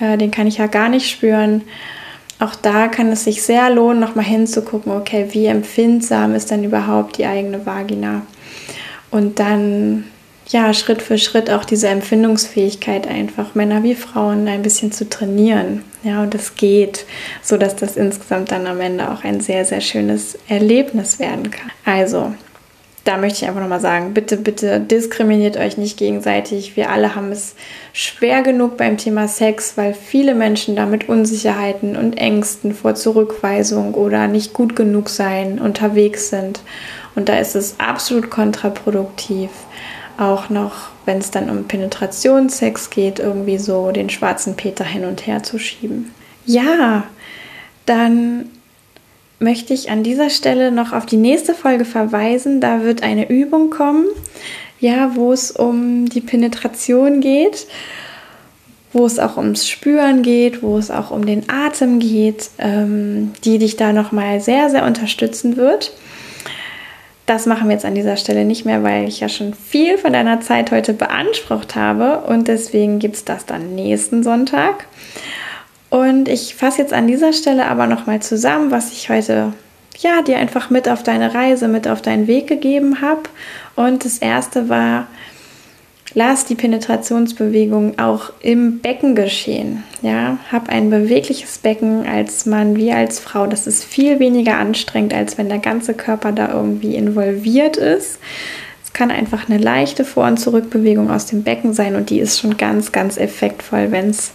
äh, 0.00 0.18
den 0.18 0.30
kann 0.30 0.46
ich 0.46 0.58
ja 0.58 0.66
gar 0.66 0.88
nicht 0.88 1.08
spüren 1.08 1.62
auch 2.38 2.54
da 2.54 2.88
kann 2.88 3.10
es 3.12 3.24
sich 3.24 3.42
sehr 3.42 3.70
lohnen, 3.70 4.00
nochmal 4.00 4.24
hinzugucken, 4.24 4.92
okay, 4.92 5.28
wie 5.30 5.46
empfindsam 5.46 6.34
ist 6.34 6.50
denn 6.50 6.64
überhaupt 6.64 7.16
die 7.16 7.26
eigene 7.26 7.64
Vagina? 7.64 8.22
Und 9.10 9.38
dann, 9.38 10.04
ja, 10.48 10.74
Schritt 10.74 11.00
für 11.00 11.16
Schritt 11.16 11.50
auch 11.50 11.64
diese 11.64 11.88
Empfindungsfähigkeit 11.88 13.08
einfach 13.08 13.54
Männer 13.54 13.82
wie 13.82 13.94
Frauen 13.94 14.48
ein 14.48 14.62
bisschen 14.62 14.92
zu 14.92 15.08
trainieren. 15.08 15.82
Ja, 16.06 16.22
und 16.22 16.36
es 16.36 16.54
geht, 16.54 17.04
sodass 17.42 17.74
das 17.74 17.96
insgesamt 17.96 18.52
dann 18.52 18.68
am 18.68 18.80
Ende 18.80 19.10
auch 19.10 19.24
ein 19.24 19.40
sehr, 19.40 19.64
sehr 19.64 19.80
schönes 19.80 20.38
Erlebnis 20.46 21.18
werden 21.18 21.50
kann. 21.50 21.72
Also, 21.84 22.32
da 23.02 23.16
möchte 23.16 23.42
ich 23.42 23.48
einfach 23.48 23.60
nochmal 23.60 23.80
sagen, 23.80 24.14
bitte, 24.14 24.36
bitte 24.36 24.78
diskriminiert 24.78 25.56
euch 25.56 25.78
nicht 25.78 25.96
gegenseitig. 25.96 26.76
Wir 26.76 26.90
alle 26.90 27.16
haben 27.16 27.32
es 27.32 27.56
schwer 27.92 28.42
genug 28.42 28.76
beim 28.76 28.98
Thema 28.98 29.26
Sex, 29.26 29.76
weil 29.76 29.94
viele 29.94 30.36
Menschen 30.36 30.76
da 30.76 30.86
mit 30.86 31.08
Unsicherheiten 31.08 31.96
und 31.96 32.18
Ängsten 32.18 32.72
vor 32.72 32.94
Zurückweisung 32.94 33.94
oder 33.94 34.28
nicht 34.28 34.52
gut 34.52 34.76
genug 34.76 35.08
sein 35.08 35.58
unterwegs 35.58 36.30
sind. 36.30 36.60
Und 37.16 37.28
da 37.28 37.38
ist 37.40 37.56
es 37.56 37.80
absolut 37.80 38.30
kontraproduktiv, 38.30 39.50
auch 40.18 40.50
noch, 40.50 40.88
wenn 41.04 41.18
es 41.18 41.30
dann 41.30 41.50
um 41.50 41.64
Penetrationssex 41.64 42.90
geht, 42.90 43.18
irgendwie 43.18 43.58
so 43.58 43.90
den 43.90 44.10
schwarzen 44.10 44.56
Peter 44.56 44.84
hin 44.84 45.04
und 45.04 45.26
her 45.26 45.42
zu 45.42 45.58
schieben. 45.58 46.12
Ja, 46.44 47.04
dann 47.86 48.50
möchte 49.38 49.74
ich 49.74 49.90
an 49.90 50.02
dieser 50.02 50.30
Stelle 50.30 50.72
noch 50.72 50.92
auf 50.92 51.06
die 51.06 51.16
nächste 51.16 51.54
Folge 51.54 51.84
verweisen. 51.84 52.60
Da 52.60 52.82
wird 52.82 53.02
eine 53.02 53.28
Übung 53.28 53.70
kommen, 53.70 54.06
ja, 54.80 55.14
wo 55.14 55.32
es 55.32 55.50
um 55.50 56.08
die 56.08 56.20
Penetration 56.20 57.20
geht, 57.20 57.66
wo 58.92 59.04
es 59.04 59.18
auch 59.18 59.36
ums 59.36 59.68
Spüren 59.68 60.22
geht, 60.22 60.62
wo 60.62 60.78
es 60.78 60.90
auch 60.90 61.10
um 61.10 61.26
den 61.26 61.48
Atem 61.48 61.98
geht, 61.98 62.50
ähm, 62.58 63.32
die 63.44 63.58
dich 63.58 63.76
da 63.76 63.92
nochmal 63.92 64.40
sehr, 64.40 64.70
sehr 64.70 64.84
unterstützen 64.84 65.56
wird. 65.56 65.92
Das 67.26 67.46
machen 67.46 67.68
wir 67.68 67.74
jetzt 67.74 67.84
an 67.84 67.96
dieser 67.96 68.16
Stelle 68.16 68.44
nicht 68.44 68.64
mehr, 68.64 68.84
weil 68.84 69.08
ich 69.08 69.18
ja 69.18 69.28
schon 69.28 69.52
viel 69.52 69.98
von 69.98 70.12
deiner 70.12 70.40
Zeit 70.40 70.70
heute 70.70 70.92
beansprucht 70.92 71.74
habe 71.74 72.18
und 72.26 72.46
deswegen 72.46 73.00
gibt 73.00 73.16
es 73.16 73.24
das 73.24 73.44
dann 73.44 73.74
nächsten 73.74 74.22
Sonntag. 74.22 74.86
Und 75.90 76.28
ich 76.28 76.54
fasse 76.54 76.82
jetzt 76.82 76.92
an 76.92 77.08
dieser 77.08 77.32
Stelle 77.32 77.66
aber 77.66 77.86
nochmal 77.86 78.20
zusammen, 78.20 78.70
was 78.70 78.92
ich 78.92 79.08
heute 79.10 79.52
ja, 79.98 80.22
dir 80.22 80.38
einfach 80.38 80.70
mit 80.70 80.88
auf 80.88 81.02
deine 81.02 81.34
Reise, 81.34 81.68
mit 81.68 81.88
auf 81.88 82.02
deinen 82.02 82.26
Weg 82.26 82.46
gegeben 82.46 83.00
habe. 83.00 83.22
Und 83.74 84.04
das 84.04 84.18
erste 84.18 84.68
war, 84.68 85.06
lass 86.14 86.44
die 86.44 86.54
Penetrationsbewegung 86.54 87.98
auch 87.98 88.32
im 88.40 88.80
Becken 88.80 89.14
geschehen. 89.14 89.82
Ja, 90.02 90.38
hab 90.50 90.68
ein 90.68 90.90
bewegliches 90.90 91.58
Becken 91.58 92.06
als 92.06 92.46
Mann 92.46 92.76
wie 92.76 92.92
als 92.92 93.18
Frau. 93.18 93.46
Das 93.46 93.66
ist 93.66 93.84
viel 93.84 94.18
weniger 94.18 94.56
anstrengend, 94.58 95.14
als 95.14 95.38
wenn 95.38 95.48
der 95.48 95.58
ganze 95.58 95.94
Körper 95.94 96.32
da 96.32 96.52
irgendwie 96.52 96.94
involviert 96.94 97.76
ist. 97.76 98.18
Es 98.84 98.92
kann 98.92 99.10
einfach 99.10 99.48
eine 99.48 99.58
leichte 99.58 100.04
Vor- 100.04 100.26
und 100.26 100.38
Zurückbewegung 100.38 101.10
aus 101.10 101.26
dem 101.26 101.42
Becken 101.42 101.74
sein 101.74 101.96
und 101.96 102.10
die 102.10 102.20
ist 102.20 102.40
schon 102.40 102.56
ganz, 102.56 102.92
ganz 102.92 103.16
effektvoll, 103.16 103.90
wenn 103.90 104.10
es 104.10 104.32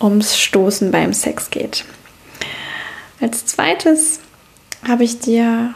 ums 0.00 0.38
Stoßen 0.38 0.90
beim 0.90 1.12
Sex 1.12 1.50
geht. 1.50 1.84
Als 3.20 3.46
zweites 3.46 4.20
habe 4.86 5.02
ich 5.02 5.18
dir 5.18 5.74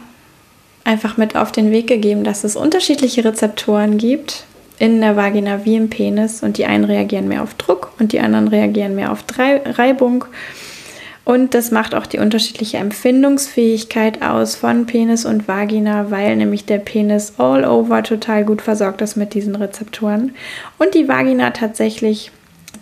einfach 0.84 1.16
mit 1.16 1.34
auf 1.34 1.50
den 1.50 1.72
Weg 1.72 1.88
gegeben, 1.88 2.22
dass 2.22 2.44
es 2.44 2.54
unterschiedliche 2.54 3.24
Rezeptoren 3.24 3.98
gibt 3.98 4.44
in 4.78 5.00
der 5.00 5.16
Vagina 5.16 5.64
wie 5.64 5.76
im 5.76 5.90
Penis 5.90 6.42
und 6.42 6.58
die 6.58 6.66
einen 6.66 6.84
reagieren 6.84 7.28
mehr 7.28 7.42
auf 7.42 7.54
Druck 7.54 7.92
und 7.98 8.12
die 8.12 8.20
anderen 8.20 8.48
reagieren 8.48 8.94
mehr 8.94 9.12
auf 9.12 9.24
Reibung. 9.38 10.24
Und 11.24 11.54
das 11.54 11.70
macht 11.70 11.94
auch 11.94 12.06
die 12.06 12.18
unterschiedliche 12.18 12.78
Empfindungsfähigkeit 12.78 14.22
aus 14.22 14.56
von 14.56 14.86
Penis 14.86 15.24
und 15.24 15.46
Vagina, 15.46 16.10
weil 16.10 16.34
nämlich 16.36 16.64
der 16.64 16.78
Penis 16.78 17.34
all 17.38 17.64
over 17.64 18.02
total 18.02 18.44
gut 18.44 18.60
versorgt 18.60 19.02
ist 19.02 19.16
mit 19.16 19.34
diesen 19.34 19.54
Rezeptoren 19.54 20.34
und 20.78 20.94
die 20.94 21.06
Vagina 21.06 21.50
tatsächlich 21.50 22.32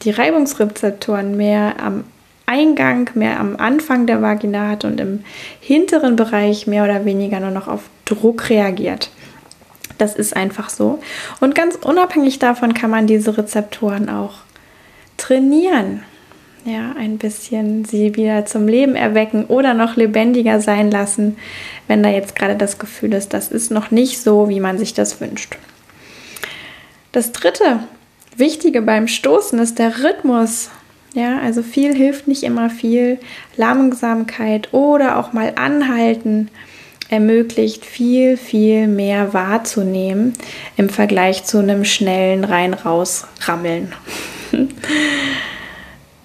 die 0.03 0.11
Reibungsrezeptoren 0.11 1.37
mehr 1.37 1.75
am 1.83 2.05
Eingang, 2.47 3.11
mehr 3.15 3.39
am 3.39 3.57
Anfang 3.57 4.07
der 4.07 4.23
Vagina 4.23 4.69
hat 4.69 4.85
und 4.85 4.99
im 4.99 5.23
hinteren 5.61 6.17
Bereich 6.17 6.67
mehr 6.67 6.85
oder 6.85 7.05
weniger 7.05 7.41
nur 7.41 7.51
noch 7.51 7.69
auf 7.69 7.83
Druck 8.07 8.49
reagiert. 8.49 9.11
Das 10.01 10.15
ist 10.15 10.35
einfach 10.35 10.71
so. 10.71 11.01
Und 11.41 11.55
ganz 11.55 11.77
unabhängig 11.77 12.39
davon 12.39 12.73
kann 12.73 12.91
man 12.91 13.07
diese 13.07 13.37
Rezeptoren 13.37 14.09
auch 14.09 14.39
trainieren. 15.17 16.03
Ja, 16.65 16.95
ein 16.99 17.19
bisschen 17.19 17.85
sie 17.85 18.17
wieder 18.17 18.47
zum 18.47 18.69
Leben 18.69 18.95
erwecken 18.95 19.47
oder 19.47 19.75
noch 19.75 19.97
lebendiger 19.97 20.61
sein 20.61 20.91
lassen, 20.91 21.37
wenn 21.89 22.03
da 22.03 22.11
jetzt 22.11 22.37
gerade 22.37 22.57
das 22.57 22.79
Gefühl 22.79 23.15
ist, 23.15 23.33
das 23.33 23.51
ist 23.51 23.71
noch 23.71 23.91
nicht 23.91 24.21
so, 24.21 24.49
wie 24.49 24.61
man 24.61 24.79
sich 24.79 24.93
das 24.93 25.21
wünscht. 25.21 25.57
Das 27.13 27.33
dritte, 27.33 27.81
Wichtige 28.37 28.81
beim 28.83 29.07
Stoßen 29.07 29.59
ist 29.59 29.79
der 29.79 30.03
Rhythmus. 30.03 30.71
Ja, 31.13 31.39
also 31.41 31.63
viel 31.63 31.95
hilft 31.95 32.29
nicht 32.29 32.43
immer 32.43 32.71
viel. 32.71 33.19
Langsamkeit 33.57 34.73
oder 34.73 35.19
auch 35.19 35.33
mal 35.33 35.53
anhalten 35.57 36.49
ermöglicht 37.11 37.85
viel, 37.85 38.37
viel 38.37 38.87
mehr 38.87 39.35
wahrzunehmen 39.35 40.35
im 40.77 40.89
Vergleich 40.89 41.45
zu 41.45 41.59
einem 41.59 41.85
schnellen 41.85 42.45
Rein-Raus-Rammeln. 42.45 43.93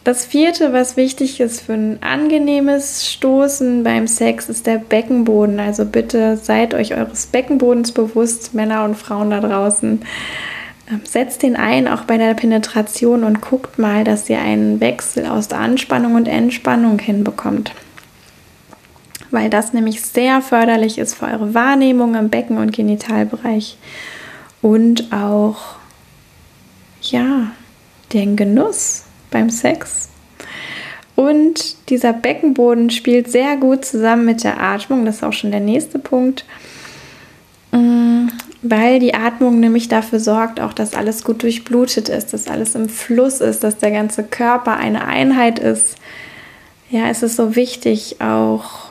Das 0.03 0.23
vierte, 0.23 0.71
was 0.71 0.97
wichtig 0.97 1.39
ist 1.39 1.61
für 1.61 1.73
ein 1.73 1.97
angenehmes 2.03 3.11
Stoßen 3.11 3.83
beim 3.83 4.05
Sex, 4.05 4.49
ist 4.49 4.67
der 4.67 4.77
Beckenboden. 4.77 5.59
Also 5.59 5.83
bitte 5.83 6.37
seid 6.37 6.75
euch 6.75 6.93
eures 6.93 7.25
Beckenbodens 7.25 7.91
bewusst, 7.91 8.53
Männer 8.53 8.85
und 8.85 8.95
Frauen 8.95 9.31
da 9.31 9.39
draußen. 9.39 10.03
Ähm, 10.91 11.01
setzt 11.05 11.41
den 11.41 11.55
ein, 11.55 11.87
auch 11.87 12.03
bei 12.03 12.17
der 12.17 12.35
Penetration 12.35 13.23
und 13.23 13.41
guckt 13.41 13.79
mal, 13.79 14.03
dass 14.03 14.29
ihr 14.29 14.39
einen 14.39 14.79
Wechsel 14.79 15.25
aus 15.25 15.47
der 15.47 15.57
Anspannung 15.57 16.13
und 16.13 16.27
Entspannung 16.27 16.99
hinbekommt. 16.99 17.71
Weil 19.35 19.49
das 19.49 19.73
nämlich 19.73 20.01
sehr 20.01 20.39
förderlich 20.39 20.97
ist 20.97 21.15
für 21.15 21.25
eure 21.25 21.53
Wahrnehmung 21.53 22.15
im 22.15 22.29
Becken- 22.29 22.57
und 22.57 22.71
Genitalbereich 22.71 23.77
und 24.61 25.11
auch, 25.11 25.57
ja, 27.01 27.51
den 28.13 28.37
Genuss 28.37 29.03
beim 29.31 29.49
Sex. 29.49 30.07
Und 31.17 31.89
dieser 31.89 32.13
Beckenboden 32.13 32.89
spielt 32.91 33.29
sehr 33.29 33.57
gut 33.57 33.83
zusammen 33.83 34.23
mit 34.23 34.45
der 34.45 34.61
Atmung, 34.61 35.03
das 35.03 35.17
ist 35.17 35.23
auch 35.25 35.33
schon 35.33 35.51
der 35.51 35.59
nächste 35.59 35.99
Punkt. 35.99 36.45
Mm, 37.73 38.27
weil 38.61 38.99
die 38.99 39.15
Atmung 39.15 39.59
nämlich 39.59 39.89
dafür 39.89 40.21
sorgt, 40.21 40.61
auch 40.61 40.71
dass 40.71 40.93
alles 40.93 41.25
gut 41.25 41.43
durchblutet 41.43 42.07
ist, 42.07 42.31
dass 42.31 42.47
alles 42.47 42.73
im 42.73 42.87
Fluss 42.87 43.41
ist, 43.41 43.65
dass 43.65 43.79
der 43.79 43.91
ganze 43.91 44.23
Körper 44.23 44.77
eine 44.77 45.05
Einheit 45.05 45.59
ist. 45.59 45.97
Ja, 46.89 47.09
es 47.09 47.21
ist 47.21 47.35
so 47.35 47.57
wichtig, 47.57 48.21
auch 48.21 48.84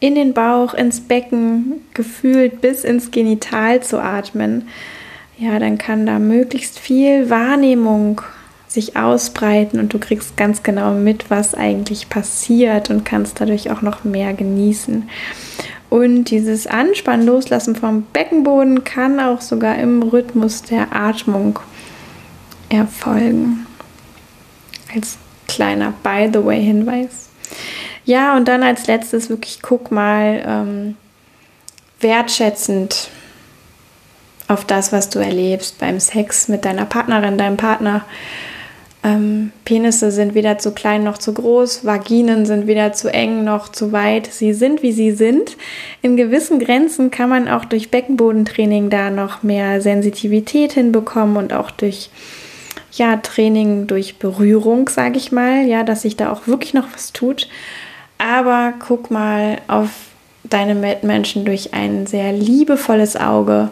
in 0.00 0.14
den 0.14 0.34
Bauch, 0.34 0.74
ins 0.74 1.00
Becken, 1.00 1.84
gefühlt 1.94 2.60
bis 2.60 2.84
ins 2.84 3.10
Genital 3.10 3.82
zu 3.82 3.98
atmen. 3.98 4.68
Ja, 5.38 5.58
dann 5.58 5.78
kann 5.78 6.06
da 6.06 6.18
möglichst 6.18 6.78
viel 6.78 7.30
Wahrnehmung 7.30 8.22
sich 8.68 8.96
ausbreiten 8.96 9.80
und 9.80 9.92
du 9.94 9.98
kriegst 9.98 10.36
ganz 10.36 10.62
genau 10.62 10.92
mit, 10.92 11.30
was 11.30 11.54
eigentlich 11.54 12.08
passiert 12.08 12.90
und 12.90 13.04
kannst 13.04 13.40
dadurch 13.40 13.70
auch 13.70 13.80
noch 13.80 14.04
mehr 14.04 14.34
genießen. 14.34 15.08
Und 15.88 16.24
dieses 16.24 16.66
Anspannen, 16.66 17.26
Loslassen 17.26 17.76
vom 17.76 18.02
Beckenboden 18.12 18.84
kann 18.84 19.20
auch 19.20 19.40
sogar 19.40 19.78
im 19.78 20.02
Rhythmus 20.02 20.62
der 20.62 20.94
Atmung 20.94 21.58
erfolgen. 22.68 23.66
Als 24.94 25.16
kleiner 25.46 25.94
By 26.02 26.28
the 26.32 26.44
way 26.44 26.62
Hinweis. 26.62 27.28
Ja, 28.06 28.36
und 28.36 28.46
dann 28.46 28.62
als 28.62 28.86
letztes 28.86 29.28
wirklich 29.28 29.60
guck 29.62 29.90
mal 29.90 30.42
ähm, 30.46 30.96
wertschätzend 32.00 33.10
auf 34.48 34.64
das, 34.64 34.92
was 34.92 35.10
du 35.10 35.18
erlebst 35.18 35.78
beim 35.80 35.98
Sex 35.98 36.46
mit 36.48 36.64
deiner 36.64 36.84
Partnerin, 36.84 37.36
deinem 37.36 37.56
Partner. 37.56 38.04
Ähm, 39.02 39.50
Penisse 39.64 40.12
sind 40.12 40.34
weder 40.34 40.58
zu 40.58 40.70
klein 40.70 41.02
noch 41.02 41.18
zu 41.18 41.34
groß, 41.34 41.84
Vaginen 41.84 42.46
sind 42.46 42.68
weder 42.68 42.92
zu 42.92 43.12
eng 43.12 43.42
noch 43.42 43.68
zu 43.70 43.90
weit. 43.90 44.28
Sie 44.32 44.52
sind, 44.52 44.84
wie 44.84 44.92
sie 44.92 45.10
sind. 45.10 45.56
In 46.00 46.16
gewissen 46.16 46.60
Grenzen 46.60 47.10
kann 47.10 47.28
man 47.28 47.48
auch 47.48 47.64
durch 47.64 47.90
Beckenbodentraining 47.90 48.88
da 48.88 49.10
noch 49.10 49.42
mehr 49.42 49.80
Sensitivität 49.80 50.74
hinbekommen 50.74 51.36
und 51.36 51.52
auch 51.52 51.72
durch 51.72 52.10
ja, 52.92 53.16
Training 53.16 53.88
durch 53.88 54.18
Berührung, 54.18 54.88
sage 54.88 55.18
ich 55.18 55.32
mal, 55.32 55.66
ja, 55.66 55.82
dass 55.82 56.02
sich 56.02 56.16
da 56.16 56.32
auch 56.32 56.46
wirklich 56.46 56.72
noch 56.72 56.86
was 56.94 57.12
tut. 57.12 57.48
Aber 58.18 58.74
guck 58.78 59.10
mal 59.10 59.58
auf 59.68 59.90
deine 60.44 60.74
Mitmenschen 60.74 61.44
durch 61.44 61.74
ein 61.74 62.06
sehr 62.06 62.32
liebevolles 62.32 63.16
Auge 63.16 63.70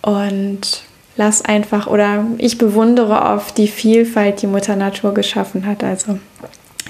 und 0.00 0.82
lass 1.16 1.44
einfach 1.44 1.86
oder 1.86 2.24
ich 2.38 2.58
bewundere 2.58 3.22
oft 3.22 3.58
die 3.58 3.68
Vielfalt, 3.68 4.42
die 4.42 4.46
Mutter 4.46 4.76
Natur 4.76 5.14
geschaffen 5.14 5.66
hat. 5.66 5.84
Also 5.84 6.18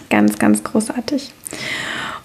ganz, 0.09 0.39
ganz 0.39 0.63
großartig. 0.63 1.33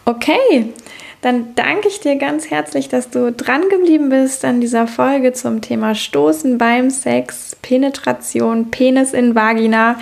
Okay, 0.05 0.73
dann 1.21 1.55
danke 1.55 1.87
ich 1.87 1.99
dir 1.99 2.15
ganz 2.15 2.49
herzlich, 2.49 2.89
dass 2.89 3.09
du 3.09 3.31
dran 3.31 3.67
geblieben 3.69 4.09
bist 4.09 4.45
an 4.45 4.61
dieser 4.61 4.87
Folge 4.87 5.33
zum 5.33 5.61
Thema 5.61 5.95
Stoßen 5.95 6.57
beim 6.57 6.89
Sex, 6.89 7.55
Penetration, 7.61 8.69
Penis 8.69 9.13
in 9.13 9.33
Vagina. 9.33 9.99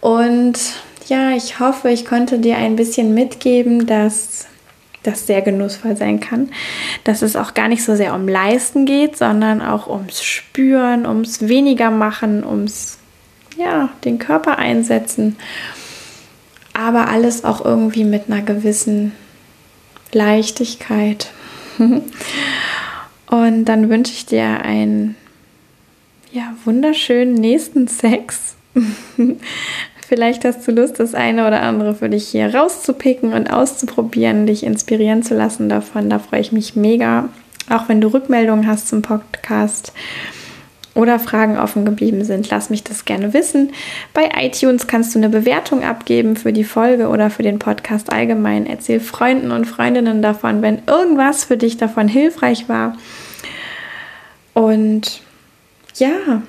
Und 0.00 0.58
ja, 1.08 1.30
ich 1.30 1.60
hoffe, 1.60 1.90
ich 1.90 2.04
konnte 2.04 2.38
dir 2.38 2.56
ein 2.56 2.76
bisschen 2.76 3.14
mitgeben, 3.14 3.86
dass 3.86 4.46
das 5.02 5.26
sehr 5.26 5.42
genussvoll 5.42 5.96
sein 5.96 6.18
kann, 6.18 6.50
dass 7.04 7.22
es 7.22 7.36
auch 7.36 7.54
gar 7.54 7.68
nicht 7.68 7.84
so 7.84 7.94
sehr 7.94 8.14
um 8.14 8.26
Leisten 8.26 8.86
geht, 8.86 9.16
sondern 9.16 9.60
auch 9.60 9.86
ums 9.86 10.22
Spüren, 10.22 11.06
ums 11.06 11.42
weniger 11.48 11.90
machen, 11.90 12.44
ums 12.44 12.98
ja, 13.56 13.90
den 14.04 14.18
Körper 14.18 14.58
einsetzen, 14.58 15.36
aber 16.72 17.08
alles 17.08 17.44
auch 17.44 17.64
irgendwie 17.64 18.04
mit 18.04 18.24
einer 18.28 18.42
gewissen 18.42 19.12
Leichtigkeit. 20.12 21.30
Und 23.26 23.64
dann 23.64 23.90
wünsche 23.90 24.12
ich 24.12 24.26
dir 24.26 24.60
einen 24.62 25.16
ja, 26.32 26.54
wunderschönen 26.64 27.34
nächsten 27.34 27.88
Sex. 27.88 28.56
Vielleicht 30.14 30.44
hast 30.44 30.68
du 30.68 30.70
Lust, 30.70 31.00
das 31.00 31.12
eine 31.12 31.44
oder 31.44 31.60
andere 31.62 31.92
für 31.92 32.08
dich 32.08 32.28
hier 32.28 32.54
rauszupicken 32.54 33.32
und 33.32 33.52
auszuprobieren, 33.52 34.46
dich 34.46 34.62
inspirieren 34.62 35.24
zu 35.24 35.34
lassen 35.34 35.68
davon. 35.68 36.08
Da 36.08 36.20
freue 36.20 36.38
ich 36.38 36.52
mich 36.52 36.76
mega. 36.76 37.30
Auch 37.68 37.88
wenn 37.88 38.00
du 38.00 38.06
Rückmeldungen 38.06 38.68
hast 38.68 38.86
zum 38.86 39.02
Podcast 39.02 39.92
oder 40.94 41.18
Fragen 41.18 41.58
offen 41.58 41.84
geblieben 41.84 42.24
sind, 42.24 42.48
lass 42.48 42.70
mich 42.70 42.84
das 42.84 43.06
gerne 43.06 43.34
wissen. 43.34 43.72
Bei 44.12 44.30
iTunes 44.40 44.86
kannst 44.86 45.16
du 45.16 45.18
eine 45.18 45.30
Bewertung 45.30 45.82
abgeben 45.82 46.36
für 46.36 46.52
die 46.52 46.62
Folge 46.62 47.08
oder 47.08 47.28
für 47.28 47.42
den 47.42 47.58
Podcast 47.58 48.12
allgemein. 48.12 48.66
Erzähl 48.66 49.00
Freunden 49.00 49.50
und 49.50 49.64
Freundinnen 49.64 50.22
davon, 50.22 50.62
wenn 50.62 50.82
irgendwas 50.86 51.42
für 51.42 51.56
dich 51.56 51.76
davon 51.76 52.06
hilfreich 52.06 52.68
war. 52.68 52.96
Und 54.52 55.22
ja, 55.96 56.40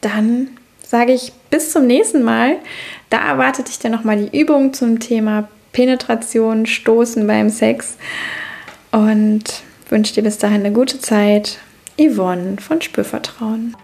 dann 0.00 0.55
sage 0.96 1.12
ich 1.12 1.30
bis 1.50 1.72
zum 1.72 1.86
nächsten 1.86 2.22
Mal. 2.22 2.56
Da 3.10 3.18
erwartet 3.18 3.68
dich 3.68 3.78
dann 3.78 3.92
nochmal 3.92 4.16
die 4.16 4.40
Übung 4.40 4.72
zum 4.72 4.98
Thema 4.98 5.46
Penetration, 5.72 6.64
Stoßen 6.64 7.26
beim 7.26 7.50
Sex. 7.50 7.98
Und 8.92 9.44
wünsche 9.90 10.14
dir 10.14 10.22
bis 10.22 10.38
dahin 10.38 10.60
eine 10.60 10.72
gute 10.72 10.98
Zeit. 10.98 11.58
Yvonne 11.98 12.56
von 12.62 12.80
Spürvertrauen. 12.80 13.76